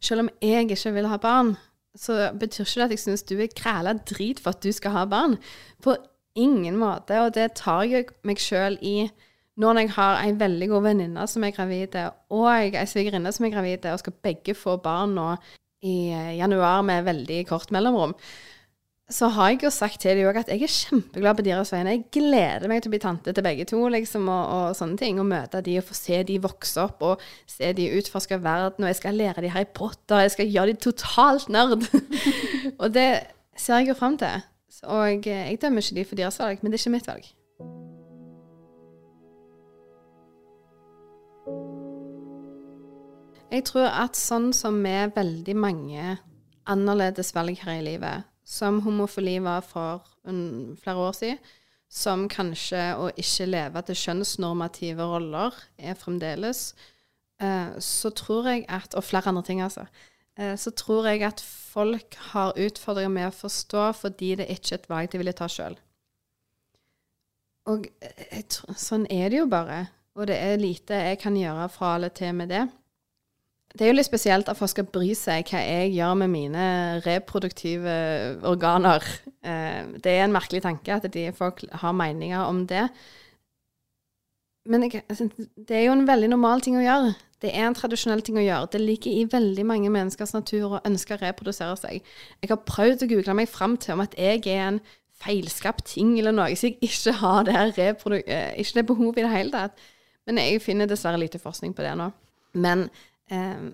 selv 0.04 0.26
om 0.26 0.34
jeg 0.44 0.70
ikke 0.70 0.94
vil 0.98 1.10
ha 1.10 1.18
barn, 1.22 1.56
så 1.96 2.32
betyr 2.36 2.66
ikke 2.66 2.82
det 2.82 2.86
at 2.86 2.94
jeg 2.98 3.04
syns 3.06 3.24
du 3.24 3.38
er 3.40 3.54
kræla 3.56 3.96
drit 4.04 4.42
for 4.44 4.52
at 4.52 4.64
du 4.64 4.72
skal 4.76 4.94
ha 4.98 5.06
barn. 5.10 5.38
På 5.82 5.96
ingen 6.36 6.78
måte. 6.78 7.22
Og 7.24 7.34
det 7.36 7.54
tar 7.62 7.86
jeg 7.88 8.12
meg 8.28 8.42
sjøl 8.44 8.78
i 8.84 9.08
nå 9.56 9.70
når 9.72 9.86
jeg 9.86 9.94
har 9.96 10.18
ei 10.20 10.34
veldig 10.36 10.68
god 10.74 10.84
venninne 10.90 11.28
som 11.32 11.46
er 11.48 11.54
gravid, 11.56 11.96
og 12.36 12.48
ei 12.52 12.88
svigerinne 12.92 13.32
som 13.32 13.46
er 13.48 13.54
gravid, 13.54 13.86
og 13.88 14.02
skal 14.02 14.18
begge 14.26 14.56
få 14.58 14.76
barn 14.84 15.16
nå 15.16 15.30
i 15.86 16.12
eh, 16.12 16.34
januar 16.42 16.82
med 16.84 17.06
veldig 17.08 17.40
kort 17.48 17.72
mellomrom, 17.72 18.16
så 19.06 19.28
har 19.30 19.52
jeg 19.52 19.60
jo 19.62 19.70
sagt 19.70 20.00
til 20.02 20.18
dem 20.18 20.26
òg 20.26 20.40
at 20.40 20.48
jeg 20.50 20.64
er 20.66 20.72
kjempeglad 20.72 21.38
på 21.38 21.44
deres 21.46 21.70
vegne. 21.70 21.92
Jeg 21.94 22.08
gleder 22.16 22.66
meg 22.72 22.82
til 22.82 22.90
å 22.90 22.94
bli 22.96 23.00
tante 23.04 23.36
til 23.38 23.46
begge 23.46 23.68
to, 23.70 23.84
liksom, 23.94 24.26
og, 24.34 24.46
og 24.56 24.78
sånne 24.80 24.98
ting. 24.98 25.20
Og 25.22 25.30
møte 25.30 25.62
de 25.62 25.76
og 25.78 25.86
få 25.86 25.98
se 25.98 26.24
de 26.26 26.40
vokse 26.42 26.82
opp, 26.82 27.06
og 27.06 27.22
se 27.50 27.70
de 27.78 27.86
utforske 28.00 28.42
verden. 28.42 28.82
Og 28.82 28.90
jeg 28.90 29.00
skal 29.04 29.22
lære 29.22 29.46
de 29.46 29.54
Harry 29.54 29.70
Potter, 29.70 30.26
jeg 30.26 30.34
skal 30.34 30.50
gjøre 30.50 30.74
de 30.74 30.82
totalt 30.88 31.54
nerd. 31.54 31.86
og 32.82 32.88
det 32.98 33.08
ser 33.54 33.84
jeg 33.84 33.94
jo 33.94 34.00
fram 34.02 34.18
til. 34.18 34.42
Og 34.90 35.30
eh, 35.30 35.48
jeg 35.52 35.62
dømmer 35.62 35.86
ikke 35.86 36.02
de 36.02 36.10
for 36.10 36.24
deres 36.24 36.42
valg, 36.42 36.66
men 36.66 36.74
det 36.74 36.82
er 36.82 36.86
ikke 36.88 36.98
mitt 36.98 37.14
valg. 37.14 37.32
Jeg 43.54 43.70
tror 43.70 43.92
at 43.94 44.18
sånn 44.18 44.50
som 44.58 44.82
med 44.82 45.14
veldig 45.14 45.54
mange 45.54 46.16
annerledes 46.66 47.36
valg 47.38 47.62
her 47.62 47.78
i 47.78 47.86
livet, 47.86 48.26
som 48.46 48.82
homofili 48.86 49.40
var 49.44 49.66
for 49.66 50.06
um, 50.24 50.76
flere 50.82 51.08
år 51.08 51.16
siden, 51.18 51.40
som 51.90 52.28
kanskje 52.30 52.82
å 53.00 53.08
ikke 53.18 53.48
leve 53.50 53.82
til 53.88 53.98
kjønnsnormative 53.98 55.06
roller 55.06 55.56
er 55.78 55.98
fremdeles, 55.98 56.74
eh, 57.42 57.78
så 57.80 58.12
tror 58.12 58.50
jeg 58.52 58.66
at 58.70 58.96
Og 58.96 59.04
flere 59.04 59.30
andre 59.30 59.44
ting, 59.44 59.62
altså. 59.62 59.86
Eh, 60.38 60.56
så 60.58 60.72
tror 60.72 61.08
jeg 61.08 61.24
at 61.24 61.42
folk 61.42 62.16
har 62.34 62.58
utfordringer 62.58 63.14
med 63.14 63.30
å 63.30 63.36
forstå 63.36 63.92
fordi 64.02 64.36
det 64.36 64.50
ikke 64.52 64.74
er 64.74 64.80
et 64.80 64.90
valg 64.90 65.12
de 65.12 65.22
ville 65.22 65.34
ta 65.34 65.48
sjøl. 65.48 65.78
Og 67.72 67.88
eh, 68.02 68.42
tror, 68.50 68.76
sånn 68.78 69.08
er 69.10 69.30
det 69.30 69.40
jo 69.40 69.48
bare. 69.50 69.86
Og 70.16 70.28
det 70.28 70.36
er 70.40 70.60
lite 70.60 71.00
jeg 71.10 71.22
kan 71.24 71.38
gjøre 71.38 71.70
fra 71.72 71.96
eller 71.96 72.12
til 72.16 72.36
med 72.36 72.52
det. 72.52 72.66
Det 73.76 73.84
er 73.84 73.92
jo 73.92 73.98
litt 73.98 74.08
spesielt 74.08 74.48
at 74.48 74.56
folk 74.56 74.72
skal 74.72 74.88
bry 74.88 75.10
seg 75.20 75.50
hva 75.52 75.60
jeg 75.60 75.92
gjør 75.98 76.14
med 76.22 76.32
mine 76.32 76.66
reproduktive 77.04 77.96
organer. 78.48 79.04
Eh, 79.44 79.84
det 80.00 80.14
er 80.14 80.24
en 80.24 80.36
merkelig 80.36 80.64
tanke 80.64 80.96
at 80.96 81.18
folk 81.36 81.66
har 81.84 81.96
meninger 81.96 82.40
om 82.40 82.64
det. 82.70 82.88
Men 84.66 84.88
det 84.88 85.76
er 85.76 85.86
jo 85.86 85.94
en 85.94 86.08
veldig 86.08 86.32
normal 86.32 86.64
ting 86.64 86.78
å 86.80 86.86
gjøre. 86.86 87.14
Det 87.44 87.52
er 87.52 87.68
en 87.68 87.76
tradisjonell 87.78 88.24
ting 88.26 88.40
å 88.40 88.46
gjøre. 88.46 88.72
Det 88.74 88.82
ligger 88.82 89.12
i 89.12 89.26
veldig 89.30 89.66
mange 89.68 89.92
menneskers 89.94 90.34
natur 90.34 90.78
å 90.78 90.84
ønske 90.88 91.18
å 91.18 91.22
reprodusere 91.22 91.76
seg. 91.78 92.14
Jeg 92.42 92.50
har 92.50 92.64
prøvd 92.66 93.04
å 93.06 93.10
google 93.12 93.36
meg 93.38 93.52
fram 93.52 93.76
til 93.78 93.98
om 93.98 94.06
at 94.06 94.16
jeg 94.18 94.42
er 94.48 94.70
en 94.70 94.80
feilskapt 95.22 95.86
ting 95.94 96.16
eller 96.20 96.34
noe, 96.36 96.56
så 96.58 96.70
jeg 96.70 96.80
ikke 96.84 97.14
har 97.22 97.46
det, 97.48 97.86
eh, 98.26 98.56
ikke 98.60 98.80
det 98.80 98.88
behovet 98.88 99.20
i 99.20 99.28
det 99.28 99.36
hele 99.36 99.52
tatt. 99.52 99.86
Men 100.26 100.42
jeg 100.42 100.64
finner 100.64 100.90
dessverre 100.90 101.20
lite 101.22 101.40
forskning 101.40 101.76
på 101.76 101.84
det 101.86 101.94
nå. 102.00 102.10
Men 102.54 102.90
eh, 103.32 103.72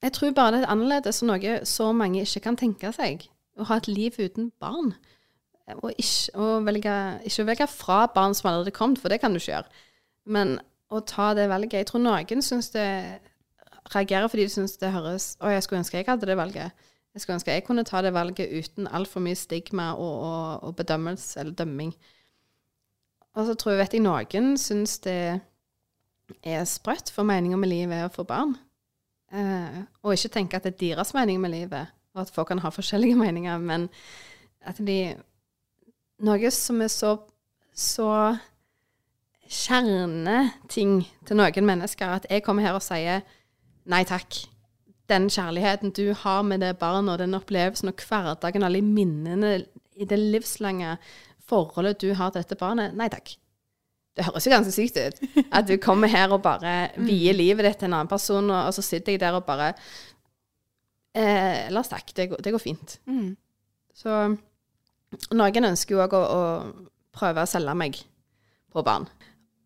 jeg 0.00 0.12
tror 0.16 0.32
bare 0.36 0.56
det 0.56 0.64
er 0.64 0.72
annerledes 0.72 1.22
og 1.22 1.30
noe 1.32 1.60
så 1.68 1.90
mange 1.92 2.22
ikke 2.24 2.44
kan 2.48 2.56
tenke 2.56 2.92
seg. 2.96 3.26
Å 3.60 3.66
ha 3.68 3.80
et 3.80 3.88
liv 3.90 4.16
uten 4.16 4.48
barn. 4.60 4.94
Og 5.80 5.92
ikke, 5.92 6.32
å 6.40 6.60
velge, 6.66 6.94
ikke 7.28 7.46
velge 7.46 7.66
fra 7.70 8.04
barn 8.14 8.34
som 8.34 8.48
allerede 8.50 8.72
er 8.72 8.78
kommet, 8.78 8.98
for 8.98 9.12
det 9.12 9.20
kan 9.22 9.34
du 9.34 9.38
ikke 9.38 9.52
gjøre. 9.52 9.82
Men 10.24 10.56
å 10.90 11.02
ta 11.06 11.30
det 11.38 11.46
valget 11.48 11.78
Jeg 11.78 11.86
tror 11.86 12.02
noen 12.02 12.42
syns 12.42 12.72
det 12.74 12.86
reagerer 13.94 14.28
fordi 14.28 14.46
de 14.46 14.52
syns 14.52 14.74
det 14.80 14.90
høres 14.92 15.34
Å, 15.40 15.52
jeg 15.54 15.62
skulle 15.64 15.80
ønske 15.84 16.00
jeg 16.00 16.08
hadde 16.08 16.28
det 16.28 16.36
valget. 16.38 16.88
Jeg 17.14 17.22
skulle 17.22 17.36
ønske 17.38 17.54
jeg 17.54 17.66
kunne 17.66 17.84
ta 17.86 18.02
det 18.02 18.14
valget 18.14 18.50
uten 18.50 18.88
altfor 18.88 19.22
mye 19.22 19.38
stigma 19.38 19.92
og, 19.94 20.16
og, 20.26 20.64
og 20.68 20.74
bedømmelse 20.78 21.40
eller 21.40 21.56
dømming. 21.58 21.94
Og 23.38 23.46
så 23.46 23.54
tror 23.54 23.74
jeg, 23.74 23.80
vet 23.84 23.94
jeg 23.94 24.04
noen 24.04 24.56
syns 24.58 24.98
det 25.06 25.40
er 26.46 26.66
sprøtt, 26.66 27.10
for 27.14 27.26
meninga 27.26 27.58
med 27.58 27.70
livet 27.70 27.96
er 27.98 28.08
å 28.08 28.14
få 28.14 28.26
barn. 28.26 28.56
Eh, 29.30 29.80
og 30.02 30.14
ikke 30.16 30.32
tenke 30.34 30.58
at 30.58 30.66
det 30.66 30.74
er 30.74 30.78
deres 30.80 31.14
mening 31.14 31.40
med 31.40 31.52
livet, 31.54 31.90
og 32.14 32.22
at 32.24 32.30
folk 32.34 32.50
kan 32.50 32.62
ha 32.62 32.70
forskjellige 32.74 33.18
meninger, 33.18 33.58
men 33.58 33.88
at 34.60 34.78
de 34.78 35.16
Noe 36.20 36.50
som 36.52 36.82
er 36.84 36.90
så, 36.92 37.14
så 37.72 38.36
kjerneting 39.48 40.98
til 41.24 41.38
noen 41.38 41.64
mennesker, 41.64 42.18
at 42.18 42.26
jeg 42.28 42.44
kommer 42.44 42.66
her 42.66 42.76
og 42.76 42.84
sier 42.84 43.22
nei 43.88 44.02
takk. 44.04 44.42
Den 45.08 45.30
kjærligheten 45.32 45.94
du 45.96 46.12
har 46.12 46.44
med 46.44 46.60
det 46.60 46.74
barnet, 46.78 47.14
og 47.14 47.22
den 47.22 47.38
opplevelsen 47.38 47.88
og 47.88 48.04
hverdagen, 48.04 48.66
alle 48.66 48.82
minnene 48.84 49.54
i 49.96 50.04
det 50.04 50.18
livslange 50.20 50.98
forholdet 51.48 52.02
du 52.04 52.12
har 52.14 52.34
til 52.34 52.44
dette 52.44 52.60
barnet, 52.60 52.92
nei 52.98 53.08
takk. 53.08 53.32
Det 54.18 54.26
høres 54.26 54.46
jo 54.46 54.52
ganske 54.52 54.74
sykt 54.74 54.98
ut. 54.98 55.20
At 55.54 55.68
du 55.68 55.76
kommer 55.82 56.10
her 56.10 56.32
og 56.34 56.42
bare 56.44 56.90
vier 56.98 57.36
livet 57.36 57.66
ditt 57.66 57.80
til 57.82 57.90
en 57.90 58.00
annen 58.00 58.10
person, 58.10 58.50
og, 58.50 58.68
og 58.68 58.74
så 58.76 58.84
sitter 58.84 59.14
jeg 59.14 59.22
der 59.22 59.38
og 59.38 59.46
bare 59.46 59.72
eh, 61.14 61.70
oss 61.78 61.92
takk, 61.92 62.12
det 62.16 62.30
går, 62.32 62.42
det 62.44 62.54
går 62.54 62.62
fint. 62.62 62.98
Mm. 63.10 63.34
Så 63.96 64.20
noen 65.34 65.70
ønsker 65.72 65.96
jo 65.96 66.04
òg 66.04 66.16
å, 66.18 66.22
å 66.22 66.42
prøve 67.16 67.44
å 67.44 67.50
selge 67.50 67.74
meg 67.78 68.00
på 68.70 68.84
barn. 68.86 69.06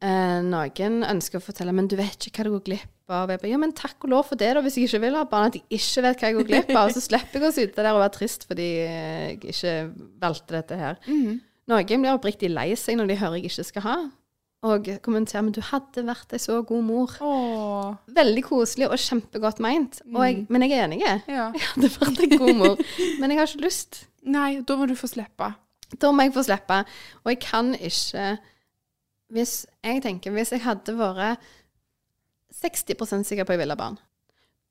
Eh, 0.05 0.41
noen 0.45 1.01
ønsker 1.07 1.41
å 1.41 1.45
fortelle 1.45 1.73
men 1.73 1.89
du 1.89 1.97
vet 1.97 2.29
ikke 2.29 2.43
hva 2.43 2.49
du 2.49 2.55
går 2.59 2.67
glipp 2.69 3.13
av. 3.13 3.31
Jeg 3.33 3.41
bare, 3.41 3.53
ja, 3.53 3.61
men 3.61 3.73
takk 3.77 4.05
og 4.05 4.13
lov 4.13 4.29
for 4.31 4.41
det, 4.41 4.51
da, 4.57 4.63
hvis 4.65 4.79
jeg 4.79 4.89
ikke 4.89 5.03
vil 5.07 5.19
ha 5.19 5.25
barn. 5.29 5.49
At 5.49 5.59
jeg 5.61 5.81
ikke 5.81 6.05
vet 6.05 6.21
hva 6.21 6.31
jeg 6.31 6.39
går 6.39 6.51
glipp 6.51 6.75
av. 6.77 6.93
Så 6.93 7.05
slipper 7.05 7.41
jeg 7.41 7.49
å 7.49 7.57
sitte 7.57 7.85
der 7.85 7.97
og 7.97 8.03
være 8.05 8.17
trist 8.19 8.47
fordi 8.49 8.69
jeg 8.81 9.41
ikke 9.55 9.75
valgte 10.23 10.59
dette 10.59 10.81
her. 10.81 11.01
Mm. 11.09 11.41
Noen 11.73 12.05
blir 12.05 12.13
oppriktig 12.13 12.53
lei 12.53 12.71
seg 12.77 13.01
når 13.01 13.09
de 13.13 13.19
hører 13.23 13.41
jeg 13.41 13.53
ikke 13.53 13.67
skal 13.71 13.87
ha. 13.87 13.97
Og 14.65 14.89
kommenterer 15.05 15.45
men 15.45 15.53
du 15.53 15.61
hadde 15.67 16.07
vært 16.07 16.33
ei 16.33 16.41
så 16.41 16.61
god 16.65 16.85
mor. 16.87 17.13
Åh. 17.21 17.91
Veldig 18.17 18.45
koselig 18.47 18.89
og 18.89 19.01
kjempegodt 19.01 19.61
meint. 19.65 20.01
Jeg, 20.07 20.47
men 20.49 20.65
jeg 20.65 20.73
er 20.73 20.87
enig. 20.87 21.03
Ja. 21.05 21.51
Jeg 21.53 21.67
hadde 21.75 21.91
vært 21.99 22.23
en 22.25 22.39
god 22.41 22.55
mor. 22.63 22.81
Men 23.21 23.35
jeg 23.35 23.41
har 23.41 23.51
ikke 23.51 23.67
lyst. 23.67 24.05
Nei, 24.25 24.63
da 24.65 24.79
må 24.81 24.89
du 24.89 24.97
få 24.97 25.11
slippe. 25.11 25.51
Da 26.01 26.13
må 26.15 26.25
jeg 26.25 26.33
få 26.37 26.47
slippe. 26.47 26.81
Og 27.25 27.35
jeg 27.35 27.43
kan 27.45 27.75
ikke 27.77 28.39
Hvis 29.35 29.67
jeg 29.85 30.03
tenker 30.03 30.33
Hvis 30.35 30.53
jeg 30.53 30.65
hadde 30.65 30.97
vært 30.99 31.45
60% 32.55 33.29
sikker 33.29 33.45
på 33.45 33.53
at 33.53 33.57
jeg 33.57 33.61
ville 33.65 33.75
ha 33.75 33.81
barn, 33.81 33.97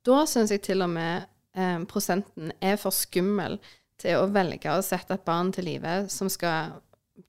da 0.07 0.23
syns 0.25 0.53
jeg 0.53 0.61
til 0.63 0.81
og 0.85 0.89
med 0.93 1.25
eh, 1.53 1.81
prosenten 1.89 2.53
er 2.63 2.77
for 2.79 2.95
skummel 2.95 3.57
til 3.99 4.21
å 4.21 4.29
velge 4.33 4.71
å 4.71 4.81
sette 4.85 5.17
et 5.17 5.25
barn 5.27 5.51
til 5.53 5.67
live 5.67 6.05
som 6.11 6.31
skal 6.31 6.79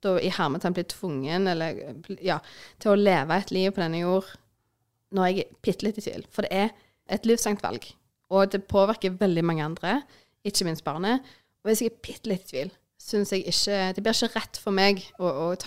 da 0.05 0.15
i 0.21 0.33
hermetegn 0.33 0.77
blir 0.77 0.87
tvungen 0.89 1.49
eller, 1.51 1.81
ja, 2.25 2.39
til 2.83 2.95
å 2.95 2.99
leve 2.99 3.37
et 3.37 3.53
liv 3.55 3.73
på 3.75 3.83
denne 3.83 4.01
jord 4.01 4.29
når 5.15 5.31
jeg 5.31 5.45
er 5.45 5.59
bitte 5.63 5.87
litt 5.87 6.01
i 6.01 6.05
tvil. 6.05 6.25
For 6.35 6.47
det 6.47 6.65
er 6.65 6.73
et 7.15 7.27
livslangt 7.29 7.63
valg. 7.63 7.87
Og 8.35 8.51
det 8.51 8.65
påvirker 8.71 9.19
veldig 9.21 9.45
mange 9.47 9.65
andre, 9.65 9.99
ikke 10.45 10.67
minst 10.67 10.85
barnet. 10.87 11.23
Og 11.63 11.71
hvis 11.71 11.85
jeg 11.85 11.93
er 11.93 12.03
bitte 12.05 12.31
litt 12.31 12.49
i 12.49 12.51
tvil, 12.51 12.73
syns 13.01 13.33
jeg 13.35 13.45
ikke 13.51 13.93
Det 13.95 14.03
blir 14.03 14.17
ikke 14.17 14.41
rett 14.41 14.61
for 14.61 14.75
meg 14.75 15.03
å, 15.19 15.29
å, 15.29 15.49
et, 15.53 15.67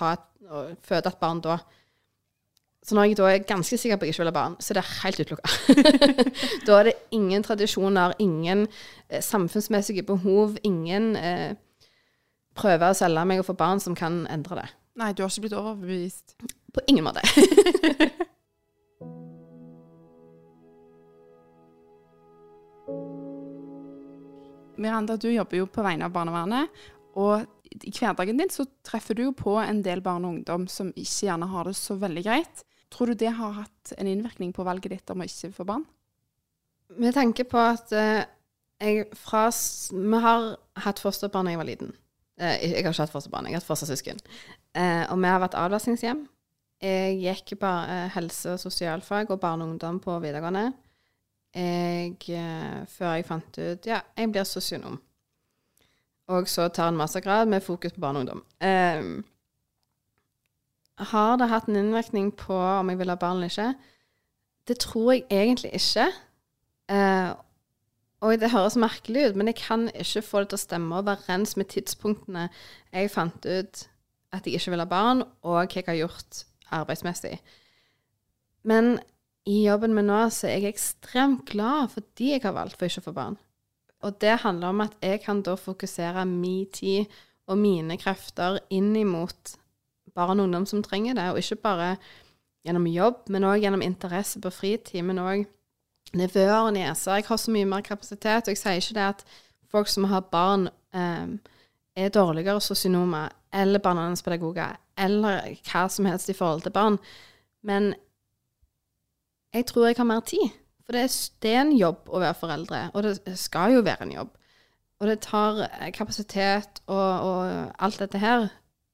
å, 0.49 0.63
føde 0.85 1.11
et 1.11 1.19
barn 1.21 1.41
da. 1.45 1.59
Så 2.87 2.95
når 2.95 3.09
jeg 3.09 3.17
da 3.19 3.29
er 3.29 3.45
ganske 3.45 3.77
sikker 3.77 3.99
på 3.99 4.05
at 4.05 4.09
jeg 4.09 4.15
ikke 4.15 4.23
vil 4.23 4.31
ha 4.31 4.35
barn, 4.37 4.57
så 4.63 4.71
er 4.71 4.79
det 4.79 4.85
helt 5.03 5.21
utelukka. 5.21 5.49
da 6.67 6.77
er 6.77 6.89
det 6.89 6.97
ingen 7.15 7.43
tradisjoner, 7.43 8.15
ingen 8.23 8.65
eh, 9.09 9.23
samfunnsmessige 9.23 10.05
behov, 10.07 10.55
ingen 10.63 11.15
eh, 11.19 11.57
prøver 12.57 12.89
å 12.89 12.97
selge 12.97 13.25
meg 13.29 13.41
og 13.41 13.47
få 13.47 13.55
barn 13.57 13.79
som 13.83 13.95
kan 13.97 14.25
endre 14.33 14.55
det. 14.61 14.69
Nei, 14.97 15.11
du 15.13 15.21
har 15.23 15.29
ikke 15.29 15.45
blitt 15.45 15.57
overbevist? 15.57 16.35
På 16.73 16.79
ingen 16.89 17.05
måte. 17.05 17.21
Miranda, 24.77 25.17
du 25.17 25.29
jobber 25.31 25.57
jo 25.61 25.67
på 25.69 25.83
vegne 25.85 26.05
av 26.07 26.13
barnevernet. 26.13 26.69
Og 27.17 27.45
i 27.77 27.91
hverdagen 27.91 28.39
din 28.39 28.51
så 28.53 28.65
treffer 28.85 29.17
du 29.17 29.27
jo 29.27 29.35
på 29.35 29.57
en 29.59 29.81
del 29.85 30.01
barn 30.05 30.25
og 30.25 30.37
ungdom 30.37 30.67
som 30.71 30.93
ikke 30.93 31.27
gjerne 31.27 31.49
har 31.51 31.69
det 31.69 31.75
så 31.79 31.97
veldig 31.99 32.23
greit. 32.25 32.63
Tror 32.93 33.11
du 33.11 33.19
det 33.19 33.33
har 33.35 33.57
hatt 33.57 33.93
en 33.97 34.07
innvirkning 34.07 34.53
på 34.55 34.65
valget 34.65 34.93
ditt 34.93 35.13
om 35.13 35.21
å 35.21 35.27
ikke 35.27 35.51
få 35.55 35.67
barn? 35.67 35.85
Med 36.97 37.17
tanke 37.17 37.43
på 37.49 37.59
at 37.59 37.91
eh, 37.91 38.23
jeg 38.79 39.07
fra 39.17 39.49
Vi 39.49 40.19
har 40.23 40.53
hatt 40.85 41.01
fosterbarn 41.01 41.49
da 41.49 41.55
jeg 41.55 41.59
var 41.59 41.67
liten. 41.67 41.95
Eh, 42.37 42.57
jeg 42.61 42.71
har 42.71 42.93
ikke 42.93 43.01
hatt 43.01 43.13
fosterbarn, 43.13 43.45
jeg 43.49 43.57
har 43.57 43.61
hatt 43.61 43.69
fostersøsken. 43.69 44.19
Eh, 44.77 45.05
og 45.09 45.17
vi 45.17 45.31
har 45.31 45.41
vært 45.41 45.57
avlastningshjem. 45.57 46.27
Jeg 46.81 47.17
gikk 47.23 47.59
bare 47.59 48.03
eh, 48.05 48.11
helse- 48.13 48.53
og 48.53 48.59
sosialfag 48.61 49.31
og 49.33 49.39
barne 49.41 49.65
og 49.65 49.73
ungdom 49.73 49.99
på 49.99 50.19
videregående 50.21 50.71
jeg, 51.57 52.85
før 52.91 53.13
jeg 53.15 53.25
fant 53.25 53.57
ut 53.57 53.87
Ja, 53.87 54.01
jeg 54.17 54.29
blir 54.29 54.43
sosionom. 54.45 54.99
Og 56.27 56.49
så 56.51 56.67
tar 56.67 56.91
en 56.91 56.99
mastergrad 56.99 57.47
med 57.47 57.63
fokus 57.63 57.95
på 57.95 58.03
barn 58.03 58.15
og 58.15 58.19
ungdom. 58.19 58.43
Um, 58.61 59.25
har 60.97 61.37
det 61.37 61.47
hatt 61.49 61.67
en 61.67 61.75
innvirkning 61.75 62.33
på 62.35 62.53
om 62.53 62.89
jeg 62.89 62.99
vil 62.99 63.09
ha 63.09 63.15
barn 63.15 63.37
eller 63.39 63.49
ikke? 63.49 63.73
Det 64.67 64.77
tror 64.83 65.11
jeg 65.11 65.23
egentlig 65.31 65.71
ikke. 65.73 66.07
Uh, 66.91 67.33
og 68.25 68.39
det 68.41 68.49
høres 68.49 68.77
merkelig 68.79 69.29
ut, 69.29 69.37
men 69.37 69.51
jeg 69.51 69.59
kan 69.61 69.87
ikke 69.93 70.25
få 70.25 70.41
det 70.41 70.51
til 70.51 70.57
å 70.57 70.63
stemme 70.63 70.97
overens 70.97 71.53
med 71.59 71.69
tidspunktene 71.73 72.47
jeg 72.93 73.13
fant 73.13 73.45
ut 73.45 73.83
at 74.35 74.47
jeg 74.47 74.57
ikke 74.57 74.73
vil 74.73 74.83
ha 74.83 74.89
barn, 74.89 75.21
og 75.45 75.59
hva 75.59 75.67
jeg 75.69 75.85
har 75.87 75.99
gjort 76.01 76.41
arbeidsmessig. 76.73 77.37
Men 78.67 78.97
i 79.47 79.61
jobben 79.63 79.93
min 79.95 80.09
nå 80.09 80.25
så 80.33 80.49
er 80.49 80.57
jeg 80.57 80.75
ekstremt 80.75 81.45
glad 81.47 81.93
fordi 81.93 82.33
jeg 82.33 82.43
har 82.43 82.57
valgt 82.57 82.79
for 82.79 82.89
ikke 82.89 83.05
å 83.05 83.07
få 83.07 83.15
barn. 83.15 83.37
Og 84.05 84.17
det 84.21 84.41
handler 84.43 84.73
om 84.73 84.83
at 84.83 84.97
jeg 85.01 85.21
kan 85.23 85.39
da 85.45 85.55
fokusere 85.57 86.25
min 86.27 86.67
tid 86.73 87.07
og 87.47 87.57
mine 87.61 87.95
krefter 88.01 88.59
inn 88.73 88.91
imot 88.97 89.55
barn 90.17 90.41
og 90.41 90.49
ungdom 90.49 90.65
som 90.67 90.83
trenger 90.83 91.15
det, 91.15 91.29
og 91.31 91.39
ikke 91.39 91.61
bare 91.63 91.91
gjennom 92.67 92.89
jobb, 92.89 93.27
men 93.31 93.45
òg 93.47 93.61
gjennom 93.63 93.85
interesse 93.85 94.41
på 94.43 94.51
fritid, 94.51 95.05
men 95.05 95.21
òg 95.21 95.45
nevøer 96.13 96.59
og 96.59 96.73
nieser. 96.73 97.19
Jeg 97.19 97.27
har 97.27 97.37
så 97.37 97.51
mye 97.51 97.65
mer 97.65 97.81
kapasitet, 97.81 98.47
og 98.47 98.53
jeg 98.53 98.61
sier 98.61 98.81
ikke 98.81 98.97
det 98.97 99.05
at 99.07 99.23
folk 99.71 99.87
som 99.91 100.07
har 100.07 100.27
barn, 100.31 100.69
um, 100.93 101.39
er 101.97 102.13
dårligere 102.13 102.61
sosionomer 102.61 103.29
eller 103.53 103.81
barnevernspedagoger 103.81 104.75
eller 104.97 105.47
hva 105.65 105.87
som 105.89 106.05
helst 106.05 106.29
i 106.29 106.35
forhold 106.37 106.61
til 106.61 106.73
barn, 106.73 106.97
men 107.65 107.93
jeg 109.53 109.65
tror 109.65 109.87
jeg 109.87 109.97
har 109.97 110.05
mer 110.05 110.19
tid. 110.19 110.49
For 110.85 110.95
det 110.95 111.03
er, 111.03 111.13
det 111.41 111.51
er, 111.51 111.61
en 111.61 111.77
jobb 111.77 112.09
å 112.09 112.21
være 112.21 112.37
foreldre, 112.37 112.81
og 112.93 113.03
det 113.03 113.37
skal 113.39 113.73
jo 113.75 113.83
være 113.83 114.05
en 114.05 114.13
jobb. 114.13 114.29
Og 115.01 115.09
det 115.09 115.17
tar 115.25 115.59
eh, 115.67 115.89
kapasitet 115.93 116.81
og, 116.85 117.09
og 117.27 117.73
alt 117.83 117.99
dette 117.99 118.21
her. 118.21 118.47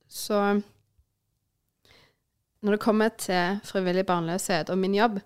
Så 0.10 0.40
når 2.64 2.76
det 2.76 2.82
kommer 2.82 3.14
til 3.20 3.60
frivillig 3.68 4.06
barnløshet 4.08 4.72
og 4.74 4.80
min 4.82 4.96
jobb, 4.96 5.20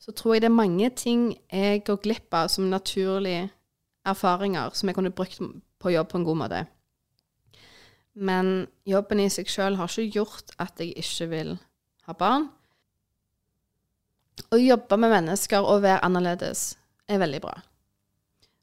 så 0.00 0.14
tror 0.16 0.34
jeg 0.34 0.44
det 0.44 0.48
er 0.48 0.56
mange 0.56 0.90
ting 0.96 1.30
jeg 1.52 1.84
går 1.84 2.00
glipp 2.04 2.34
av 2.34 2.48
som 2.52 2.70
naturlige 2.72 3.50
erfaringer 4.08 4.72
som 4.74 4.88
jeg 4.88 4.96
kunne 4.96 5.12
brukt 5.12 5.40
på 5.80 5.92
jobb 5.92 6.08
på 6.08 6.20
en 6.20 6.26
god 6.28 6.38
måte. 6.40 6.60
Men 8.16 8.66
jobben 8.88 9.20
i 9.22 9.28
seg 9.32 9.48
sjøl 9.48 9.76
har 9.78 9.90
ikke 9.92 10.20
gjort 10.20 10.54
at 10.60 10.80
jeg 10.80 10.96
ikke 10.98 11.28
vil 11.30 11.54
ha 12.08 12.16
barn. 12.16 12.48
Å 14.50 14.58
jobbe 14.58 14.96
med 14.98 15.12
mennesker 15.12 15.64
og 15.64 15.84
være 15.84 16.02
annerledes 16.06 16.72
er 17.10 17.20
veldig 17.20 17.42
bra. 17.44 17.54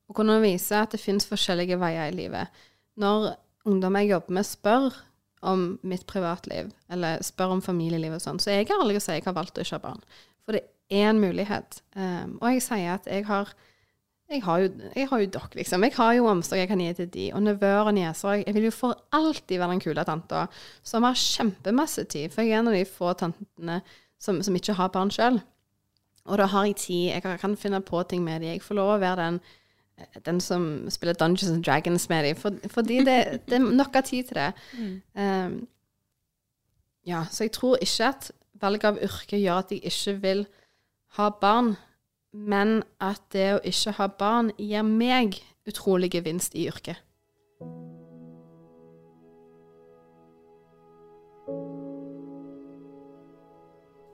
Å 0.08 0.16
kunne 0.16 0.40
vise 0.42 0.80
at 0.80 0.96
det 0.96 1.02
finnes 1.04 1.28
forskjellige 1.28 1.78
veier 1.80 2.10
i 2.10 2.16
livet. 2.16 2.50
Når 2.98 3.36
ungdom 3.68 3.98
jeg 4.00 4.12
jobber 4.14 4.38
med, 4.40 4.48
spør 4.48 4.88
om 5.48 5.68
mitt 5.86 6.08
privatliv, 6.10 6.72
eller 6.90 7.22
spør 7.24 7.58
om 7.58 7.62
familieliv 7.62 8.16
og 8.18 8.24
sånn, 8.24 8.40
så 8.42 8.52
er 8.52 8.62
jeg 8.62 8.74
ærlig 8.74 8.98
og 8.98 9.04
sier 9.06 9.20
jeg 9.20 9.28
har 9.28 9.38
valgt 9.38 9.60
å 9.60 9.66
ikke 9.66 9.78
ha 9.78 9.84
barn. 9.84 10.02
For 10.48 10.58
det 10.58 10.64
en 10.90 11.20
mulighet. 11.20 11.82
Um, 11.96 12.38
og 12.42 12.54
jeg 12.54 12.64
sier 12.64 12.94
at 12.94 13.10
jeg 13.12 13.26
har 13.28 13.54
jeg 14.28 14.44
har, 14.44 14.60
jo, 14.60 14.72
jeg 14.96 15.08
har 15.08 15.20
jo 15.20 15.28
dere, 15.32 15.50
liksom. 15.56 15.84
Jeg 15.84 15.94
har 15.96 16.14
jo 16.18 16.26
omsorg 16.28 16.60
jeg 16.60 16.68
kan 16.68 16.82
gi 16.84 16.90
til 16.98 17.08
de, 17.14 17.28
og 17.34 17.44
nevøer 17.46 17.88
og 17.88 17.94
nieser. 17.96 18.42
Jeg 18.42 18.56
vil 18.58 18.66
jo 18.68 18.74
for 18.76 18.98
alltid 19.16 19.62
være 19.62 19.72
den 19.72 19.80
kule 19.80 20.04
tanta 20.04 20.42
som 20.84 21.08
har 21.08 21.16
kjempemasse 21.16 22.04
tid, 22.12 22.34
for 22.34 22.44
jeg 22.44 22.58
er 22.58 22.60
en 22.60 22.68
av 22.68 22.76
de 22.76 22.84
få 22.86 23.14
tantene 23.16 23.78
som, 24.20 24.42
som 24.44 24.58
ikke 24.60 24.76
har 24.76 24.92
barn 24.92 25.14
sjøl. 25.16 25.40
Og 26.28 26.42
da 26.42 26.50
har 26.52 26.68
jeg 26.68 26.76
tid. 26.76 27.06
Jeg 27.14 27.40
kan 27.40 27.56
finne 27.56 27.80
på 27.82 28.04
ting 28.04 28.24
med 28.24 28.42
dem. 28.42 28.52
Jeg 28.58 28.66
får 28.66 28.76
lov 28.76 28.98
å 28.98 29.00
være 29.00 29.22
den, 29.22 29.40
den 30.28 30.44
som 30.44 30.68
spiller 30.92 31.16
Dungeons 31.16 31.54
and 31.54 31.64
Dragons 31.64 32.10
med 32.12 32.28
dem. 32.28 32.36
For, 32.36 32.60
fordi 32.74 33.00
det, 33.08 33.18
det, 33.48 33.62
er 33.62 33.64
nok 33.80 33.96
av 33.96 34.10
tid 34.12 34.28
til 34.28 34.42
det. 34.42 34.52
Um, 35.16 35.62
ja, 37.08 37.24
så 37.32 37.48
jeg 37.48 37.56
tror 37.56 37.80
ikke 37.80 38.12
at 38.12 38.32
valget 38.60 38.92
av 38.92 39.00
yrke 39.08 39.40
gjør 39.40 39.64
at 39.64 39.72
jeg 39.72 39.86
ikke 39.88 40.20
vil 40.26 40.48
ha 41.16 41.30
barn, 41.42 41.76
men 42.32 42.82
at 43.00 43.24
det 43.34 43.48
å 43.56 43.64
ikke 43.66 43.96
ha 43.98 44.08
barn 44.20 44.52
gir 44.58 44.84
meg 44.84 45.40
utrolig 45.68 46.12
gevinst 46.14 46.56
i 46.56 46.68
yrket. 46.68 47.04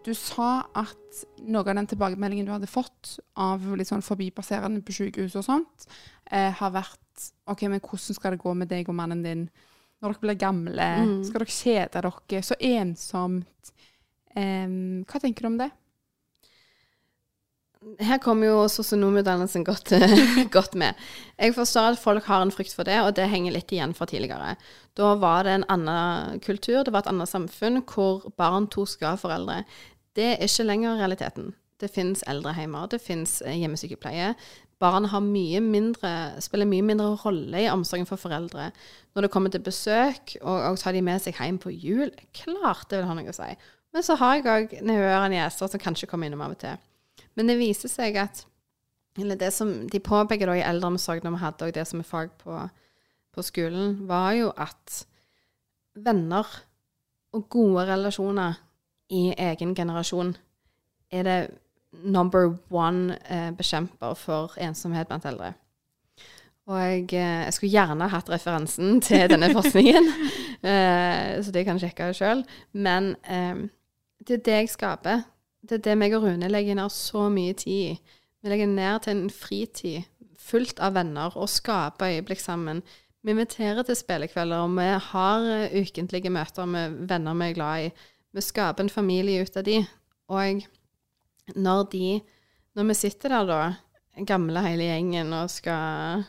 Du 0.03 0.12
sa 0.17 0.65
at 0.75 1.21
noe 1.47 1.63
av 1.63 1.77
den 1.77 1.88
tilbakemeldingen 1.88 2.47
du 2.47 2.51
hadde 2.51 2.67
fått 2.67 3.17
av 3.39 3.63
litt 3.79 3.88
sånn 3.88 4.03
forbipasserende 4.03 4.84
på 4.84 4.95
sykehus 4.97 5.38
og 5.39 5.45
sånt, 5.47 5.86
eh, 6.27 6.51
har 6.51 6.73
vært 6.75 7.29
OK, 7.47 7.63
men 7.69 7.79
hvordan 7.79 8.17
skal 8.17 8.36
det 8.36 8.41
gå 8.43 8.53
med 8.58 8.67
deg 8.67 8.89
og 8.89 8.97
mannen 8.99 9.23
din 9.23 9.45
når 10.01 10.12
dere 10.12 10.23
blir 10.25 10.39
gamle? 10.41 10.89
Mm. 11.06 11.23
Skal 11.23 11.39
dere 11.39 11.56
kjede 11.56 12.03
dere? 12.03 12.43
Så 12.43 12.60
ensomt. 12.60 13.71
Eh, 14.36 14.67
hva 15.08 15.23
tenker 15.23 15.47
du 15.47 15.51
om 15.53 15.58
det? 15.62 15.71
Her 18.04 18.19
kommer 18.24 18.48
jo 18.48 18.62
sosionomutdannelsen 18.72 19.65
godt, 19.67 19.91
godt, 20.56 20.76
med. 20.80 20.98
Jeg 21.38 21.56
forstår 21.56 21.93
at 21.93 22.02
folk 22.02 22.26
har 22.30 22.43
en 22.43 22.54
frykt 22.54 22.76
for 22.76 22.88
det, 22.88 23.00
og 23.04 23.13
det 23.17 23.30
henger 23.32 23.56
litt 23.56 23.72
igjen 23.74 23.96
fra 23.98 24.08
tidligere. 24.10 24.56
Da 24.98 25.13
var 25.22 25.46
det 25.48 25.58
en 25.58 25.67
annen 25.74 26.41
kultur, 26.43 26.84
det 26.84 26.93
var 26.93 27.06
et 27.06 27.12
annet 27.12 27.32
samfunn 27.32 27.82
hvor 27.89 28.28
barn 28.39 28.69
to 28.72 28.86
skal 28.89 29.15
ha 29.15 29.19
foreldre. 29.19 29.63
Det 30.17 30.36
er 30.36 30.46
ikke 30.48 30.67
lenger 30.67 31.00
realiteten. 31.02 31.54
Det 31.82 31.91
finnes 31.91 32.24
eldreheimer, 32.30 32.88
det 32.88 33.02
finnes 33.04 33.41
eh, 33.43 33.58
hjemmesykepleie. 33.60 34.34
Barn 34.84 35.08
mye 35.28 35.60
mindre, 35.63 36.12
spiller 36.43 36.67
mye 36.67 36.84
mindre 36.86 37.13
rolle 37.24 37.65
i 37.65 37.69
omsorgen 37.72 38.08
for 38.08 38.19
foreldre. 38.19 38.72
Når 39.15 39.26
det 39.26 39.32
kommer 39.32 39.52
til 39.52 39.63
besøk, 39.63 40.36
og, 40.41 40.58
og 40.72 40.80
tar 40.80 40.96
de 40.96 41.04
med 41.04 41.22
seg 41.24 41.39
hjem 41.39 41.60
på 41.60 41.72
jul, 41.72 42.12
klart 42.36 42.89
det 42.89 43.02
vil 43.02 43.10
ha 43.10 43.15
noe 43.17 43.32
å 43.32 43.38
si. 43.38 43.52
Men 43.93 44.06
så 44.06 44.17
har 44.19 44.39
jeg 44.39 44.50
òg 44.50 44.74
nevøer 44.82 45.22
og 45.22 45.32
nieser 45.34 45.69
som 45.69 45.82
kanskje 45.82 46.10
kommer 46.10 46.28
innom 46.28 46.41
av 46.43 46.56
og 46.56 46.62
til. 46.63 46.82
Men 47.36 47.50
det 47.50 47.60
viser 47.62 47.91
seg 47.91 48.17
at 48.22 48.46
Eller 49.19 49.38
det 49.38 49.52
som 49.54 49.69
de 49.88 50.00
påpeker 50.02 50.50
da 50.50 50.56
i 50.58 50.63
eldreomsorg 50.65 51.22
når 51.22 51.36
vi 51.36 51.41
hadde 51.43 51.67
det 51.76 51.84
som 51.86 52.00
er 52.02 52.08
fag 52.08 52.32
på, 52.41 52.56
på 53.30 53.43
skolen, 53.46 54.08
var 54.10 54.32
jo 54.34 54.48
at 54.58 55.04
venner 55.93 56.50
og 57.38 57.43
gode 57.54 57.86
relasjoner 57.91 58.58
i 59.13 59.28
egen 59.38 59.76
generasjon 59.78 60.34
er 61.13 61.28
det 61.28 61.38
number 61.93 62.56
one 62.74 63.19
eh, 63.30 63.52
bekjemper 63.54 64.15
for 64.17 64.58
ensomhet 64.58 65.08
blant 65.12 65.30
eldre. 65.30 65.54
Og 66.72 66.80
jeg, 66.80 67.04
eh, 67.13 67.43
jeg 67.46 67.54
skulle 67.54 67.74
gjerne 67.74 68.08
hatt 68.10 68.30
referansen 68.32 69.00
til 69.08 69.28
denne 69.30 69.52
forskningen, 69.54 70.10
eh, 70.63 71.43
så 71.43 71.54
det 71.54 71.65
kan 71.65 71.78
jeg 71.78 71.89
sjekke 71.89 72.13
sjøl. 72.17 72.43
Men 72.72 73.15
eh, 73.28 73.65
det 74.24 74.39
er 74.39 74.46
det 74.48 74.60
jeg 74.62 74.74
skaper. 74.74 75.26
Det 75.63 75.80
er 75.80 75.86
det 75.86 75.95
meg 75.99 76.15
og 76.17 76.26
Rune 76.26 76.49
legger 76.52 76.76
ned 76.76 76.91
så 76.91 77.30
mye 77.32 77.56
tid 77.56 77.93
i. 77.93 78.17
Vi 78.43 78.52
legger 78.52 78.67
ned 78.67 79.06
til 79.06 79.15
en 79.15 79.30
fritid 79.32 80.10
fullt 80.43 80.82
av 80.84 80.97
venner 80.97 81.36
og 81.39 81.47
skaper 81.52 82.17
øyeblikk 82.17 82.41
sammen. 82.43 82.82
Vi 83.23 83.32
inviterer 83.32 83.86
til 83.88 83.95
spillekvelder, 83.95 84.65
og 84.65 84.76
vi 84.76 84.89
har 85.08 85.45
eh, 85.47 85.78
ukentlige 85.80 86.32
møter 86.34 86.67
med 86.67 86.97
venner 87.08 87.38
vi 87.39 87.47
er 87.47 87.56
glad 87.56 87.86
i. 87.86 87.91
Vi 88.36 88.43
skaper 88.43 88.84
en 88.84 88.91
familie 88.91 89.45
ut 89.45 89.58
av 89.58 89.63
de. 89.63 89.80
Og 90.28 90.63
når 91.56 91.84
de 91.91 92.21
Når 92.73 92.84
vi 92.84 92.93
sitter 92.93 93.30
der, 93.30 93.45
da, 93.45 94.23
gamle 94.26 94.62
hele 94.65 94.88
gjengen, 94.88 95.34
og 95.34 95.49
skal 95.49 96.23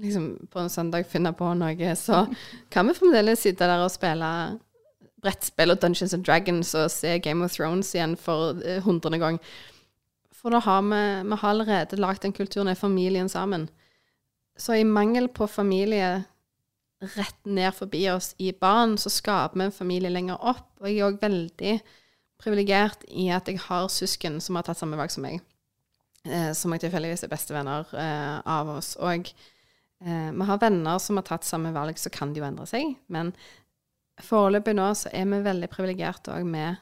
liksom 0.00 0.48
på 0.48 0.58
en 0.58 0.70
søndag 0.72 1.04
finne 1.04 1.34
på 1.36 1.50
noe, 1.52 1.90
så 2.00 2.22
kan 2.72 2.88
vi 2.88 2.94
fremdeles 2.96 3.42
sitte 3.44 3.68
der 3.68 3.84
og 3.84 3.90
spille 3.92 4.30
brettspill 5.24 5.72
og 5.72 5.80
Dungeons 5.82 6.14
and 6.14 6.26
Dragons 6.26 6.74
og 6.76 6.90
se 6.92 7.16
Game 7.24 7.44
of 7.44 7.56
Thrones 7.56 7.94
igjen 7.94 8.16
for 8.20 8.60
eh, 8.64 8.82
hundrede 8.84 9.20
gang. 9.22 9.40
For 10.36 10.52
da 10.52 10.60
har 10.62 10.82
vi, 10.84 11.02
vi 11.26 11.40
har 11.40 11.50
allerede 11.50 11.98
lagd 12.00 12.22
den 12.22 12.36
kulturen, 12.36 12.68
er 12.68 12.78
familien 12.78 13.28
sammen. 13.28 13.68
Så 14.56 14.76
i 14.76 14.84
mangel 14.84 15.28
på 15.28 15.48
familie 15.50 16.24
rett 17.16 17.38
ned 17.44 17.74
forbi 17.76 18.06
oss 18.10 18.34
i 18.38 18.52
barn, 18.52 18.96
så 18.98 19.12
skaper 19.12 19.58
vi 19.58 19.66
en 19.66 19.74
familie 19.74 20.12
lenger 20.12 20.40
opp. 20.40 20.68
Og 20.80 20.88
jeg 20.88 21.00
er 21.00 21.08
òg 21.10 21.20
veldig 21.20 21.74
privilegert 22.40 23.04
i 23.08 23.28
at 23.32 23.48
jeg 23.48 23.60
har 23.66 23.88
søsken 23.92 24.40
som 24.44 24.56
har 24.56 24.66
tatt 24.66 24.80
samme 24.80 24.98
valg 24.98 25.12
som 25.12 25.24
meg. 25.26 25.40
Eh, 26.26 26.50
som 26.56 26.72
jeg 26.74 26.86
tilfeldigvis 26.86 27.26
er 27.26 27.32
bestevenner 27.32 27.92
eh, 27.94 28.38
av 28.40 28.70
oss. 28.78 28.94
Og 29.02 29.28
eh, 29.28 30.30
vi 30.32 30.48
har 30.48 30.62
venner 30.62 30.98
som 31.02 31.20
har 31.20 31.26
tatt 31.28 31.46
samme 31.46 31.72
valg, 31.76 31.98
så 32.00 32.12
kan 32.12 32.32
de 32.32 32.42
jo 32.42 32.48
endre 32.48 32.66
seg. 32.70 32.96
Men 33.12 33.32
foreløpig 34.24 34.76
nå 34.76 34.90
så 34.96 35.12
er 35.12 35.26
vi 35.28 35.42
veldig 35.44 35.68
privilegerte 35.72 36.32
òg 36.34 36.46
med 36.48 36.80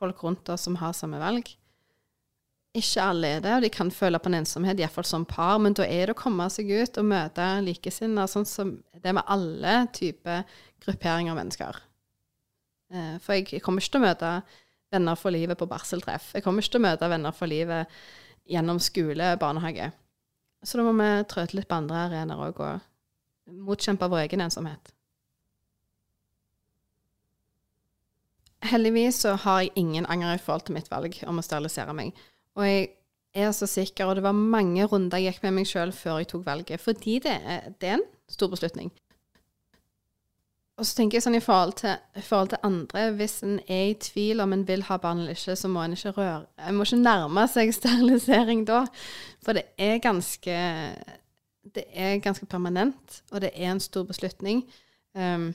folk 0.00 0.22
rundt 0.24 0.48
oss 0.52 0.64
som 0.66 0.78
har 0.80 0.94
samme 0.96 1.20
valg. 1.22 1.50
Ikke 2.72 3.04
alle 3.04 3.34
er 3.36 3.42
det, 3.44 3.52
og 3.52 3.64
de 3.66 3.68
kan 3.68 3.90
føle 3.92 4.18
på 4.22 4.30
en 4.30 4.38
ensomhet, 4.38 4.78
iallfall 4.80 5.04
som 5.04 5.26
par, 5.28 5.58
men 5.60 5.76
da 5.76 5.84
er 5.84 6.08
det 6.08 6.14
å 6.14 6.22
komme 6.22 6.46
seg 6.50 6.70
ut 6.72 6.96
og 7.02 7.08
møte 7.10 7.48
likesinnede, 7.66 8.30
sånn 8.32 8.48
som 8.48 8.70
det 8.96 9.12
med 9.12 9.28
alle 9.28 9.74
typer 9.92 10.46
grupperinger 10.80 11.34
av 11.34 11.40
mennesker. 11.42 11.80
Eh, 12.92 13.18
for 13.20 13.36
jeg 13.36 13.60
kommer 13.64 13.84
ikke 13.84 13.98
til 13.98 14.00
å 14.00 14.06
møte 14.06 14.32
venner 14.92 15.20
for 15.20 15.36
livet 15.36 15.60
på 15.60 15.68
barseltreff. 15.68 16.30
Jeg 16.32 16.46
kommer 16.46 16.64
ikke 16.64 16.78
til 16.78 16.82
å 16.82 16.86
møte 16.86 17.12
venner 17.12 17.36
for 17.36 17.52
livet 17.52 17.92
gjennom 18.48 18.80
skole, 18.80 19.34
barnehage. 19.40 19.90
Så 20.64 20.78
da 20.78 20.86
må 20.86 20.96
vi 20.96 21.10
trøte 21.28 21.58
litt 21.58 21.68
på 21.68 21.76
andre 21.76 22.06
arenaer 22.06 22.48
òg, 22.48 22.64
og 22.64 23.52
motkjempe 23.68 24.08
vår 24.08 24.24
egen 24.26 24.46
ensomhet. 24.46 24.94
Heldigvis 28.72 29.20
så 29.24 29.36
har 29.36 29.60
jeg 29.60 29.72
ingen 29.76 30.06
anger 30.08 30.34
i 30.34 30.40
forhold 30.40 30.66
til 30.66 30.76
mitt 30.78 30.90
valg 30.90 31.18
om 31.28 31.40
å 31.40 31.44
sterilisere 31.44 31.92
meg. 31.96 32.16
Og 32.56 32.66
jeg 32.66 32.88
er 33.34 33.52
så 33.56 33.66
sikker, 33.68 34.06
og 34.06 34.16
det 34.16 34.24
var 34.24 34.36
mange 34.36 34.84
runder 34.88 35.20
jeg 35.20 35.34
gikk 35.34 35.46
med 35.46 35.56
meg 35.58 35.68
sjøl 35.68 35.92
før 35.96 36.20
jeg 36.20 36.32
tok 36.32 36.44
valget, 36.46 36.80
fordi 36.80 37.18
det 37.24 37.36
er, 37.36 37.72
det 37.80 37.88
er, 37.88 38.00
en 38.00 38.06
stor 38.32 38.52
beslutning. 38.52 38.90
Og 40.80 40.86
så 40.88 40.96
tenker 40.96 41.18
jeg 41.18 41.24
sånn 41.26 41.36
i 41.36 41.42
forhold, 41.44 41.74
til, 41.82 41.98
i 42.16 42.24
forhold 42.24 42.52
til 42.52 42.62
andre, 42.64 43.10
hvis 43.16 43.42
en 43.44 43.58
er 43.68 43.90
i 43.90 43.98
tvil 44.00 44.40
om 44.40 44.54
en 44.56 44.64
vil 44.68 44.84
ha 44.88 44.96
barn 45.00 45.20
eller 45.20 45.36
ikke, 45.36 45.56
så 45.56 45.68
må 45.68 45.82
en 45.84 45.96
ikke 45.96 46.14
røre 46.16 46.46
En 46.64 46.78
må 46.78 46.86
ikke 46.88 47.02
nærme 47.02 47.44
seg 47.52 47.74
sterilisering 47.76 48.64
da, 48.68 48.86
for 49.44 49.58
det 49.58 49.66
er 49.76 50.00
ganske 50.02 50.56
Det 51.62 51.84
er 51.92 52.16
ganske 52.24 52.46
permanent, 52.46 53.20
og 53.30 53.44
det 53.44 53.52
er 53.54 53.70
en 53.70 53.80
stor 53.80 54.02
beslutning. 54.02 54.64
Um, 55.14 55.52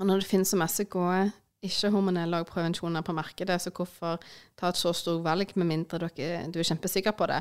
og 0.00 0.08
når 0.08 0.20
det 0.20 0.26
finnes 0.26 0.48
så 0.50 0.56
masse 0.58 0.84
gode 0.90 1.30
ikke-hormonelle 1.66 2.42
prevensjoner 2.48 3.04
på 3.04 3.14
markedet, 3.16 3.60
så 3.60 3.72
hvorfor 3.74 4.20
ta 4.58 4.70
et 4.70 4.80
så 4.80 4.92
stort 4.96 5.24
valg 5.24 5.52
med 5.56 5.68
mindre 5.68 6.08
dere, 6.08 6.46
du 6.48 6.60
er 6.60 6.68
kjempesikker 6.70 7.16
på 7.16 7.28
det? 7.30 7.40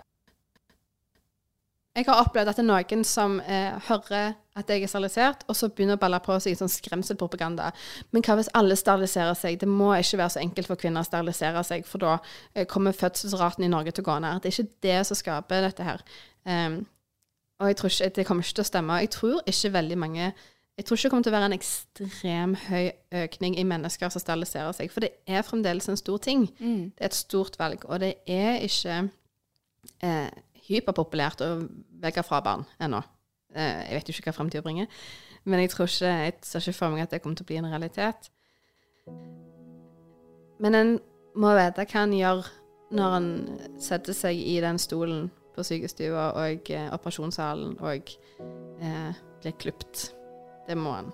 Jeg 1.97 2.05
har 2.05 2.19
opplevd 2.21 2.51
at 2.51 2.59
det 2.59 2.63
er 2.63 2.67
noen 2.69 3.01
som 3.07 3.39
eh, 3.41 3.73
hører 3.89 4.35
at 4.59 4.69
jeg 4.69 4.83
er 4.85 4.91
sterilisert, 4.91 5.41
og 5.49 5.57
så 5.57 5.71
begynner 5.73 5.97
å 5.97 6.01
balle 6.01 6.19
på 6.23 6.35
seg 6.43 6.55
sånn 6.55 6.71
skremselpropaganda. 6.71 7.71
Men 8.13 8.23
hva 8.23 8.35
hvis 8.37 8.51
alle 8.55 8.77
steriliserer 8.77 9.35
seg? 9.35 9.57
Det 9.59 9.67
må 9.67 9.89
ikke 9.97 10.19
være 10.21 10.35
så 10.35 10.43
enkelt 10.43 10.69
for 10.69 10.79
kvinner 10.79 11.03
å 11.03 11.07
sterilisere 11.07 11.63
seg, 11.65 11.87
for 11.89 12.03
da 12.03 12.13
eh, 12.53 12.67
kommer 12.69 12.95
fødselsraten 12.95 13.65
i 13.65 13.71
Norge 13.71 13.95
til 13.95 14.05
å 14.05 14.09
gå 14.11 14.19
ned. 14.23 14.39
Det 14.43 14.51
er 14.51 14.55
ikke 14.59 14.85
det 14.85 15.01
som 15.09 15.19
skaper 15.19 15.65
dette 15.65 15.87
her. 15.87 16.05
Um, 16.45 16.79
og 17.59 17.71
jeg 17.71 17.79
tror 17.79 17.91
ikke, 17.91 18.13
det 18.15 18.27
kommer 18.29 18.47
ikke 18.47 18.59
til 18.59 18.67
å 18.67 18.69
stemme. 18.69 19.01
Jeg 19.03 19.13
tror 19.17 19.51
ikke 19.51 19.75
veldig 19.75 19.99
mange 19.99 20.31
jeg 20.79 20.85
tror 20.85 20.95
ikke 20.95 21.03
det 21.03 21.11
kommer 21.11 21.25
til 21.27 21.33
å 21.33 21.35
være 21.35 21.47
en 21.49 21.53
ekstrem 21.57 22.51
høy 22.69 22.85
økning 23.19 23.57
i 23.59 23.65
mennesker 23.67 24.11
som 24.13 24.21
steriliserer 24.23 24.71
seg. 24.77 24.91
For 24.93 25.03
det 25.03 25.09
er 25.27 25.41
fremdeles 25.43 25.89
en 25.91 25.97
stor 25.99 26.21
ting. 26.23 26.45
Mm. 26.55 26.93
Det 26.95 27.03
er 27.03 27.09
et 27.09 27.17
stort 27.17 27.57
valg. 27.59 27.81
Og 27.91 27.99
det 27.99 28.13
er 28.23 28.61
ikke 28.63 28.99
eh, 30.07 30.29
hyperpopulært 30.69 31.43
å 31.43 31.49
velge 31.99 32.23
fra 32.23 32.39
barn 32.45 32.63
ennå. 32.79 33.01
Eh, 33.51 33.81
jeg 33.89 33.97
vet 33.97 34.07
jo 34.07 34.15
ikke 34.15 34.29
hva 34.29 34.35
fremtida 34.37 34.63
bringer. 34.63 34.87
Men 35.43 35.65
jeg 35.65 35.73
tror 35.73 35.89
ikke, 35.91 36.13
jeg 36.13 36.37
ser 36.47 36.63
ikke 36.63 36.77
for 36.77 36.95
meg 36.95 37.03
at 37.03 37.11
det 37.11 37.19
kommer 37.25 37.41
til 37.41 37.47
å 37.47 37.49
bli 37.49 37.57
en 37.59 37.67
realitet. 37.73 38.29
Men 40.63 40.77
en 40.79 40.93
må 41.35 41.51
vite 41.59 41.87
hva 41.91 42.05
en 42.05 42.15
gjør 42.15 42.47
når 42.95 43.17
en 43.17 43.27
setter 43.83 44.15
seg 44.15 44.39
i 44.39 44.55
den 44.63 44.79
stolen 44.79 45.27
på 45.57 45.67
sykestua 45.67 46.29
og 46.39 46.71
eh, 46.71 46.87
operasjonssalen 46.95 47.75
og 47.83 48.15
eh, 48.79 49.19
blir 49.43 49.59
klipt. 49.59 50.13
Må 50.75 50.91
han. 50.91 51.13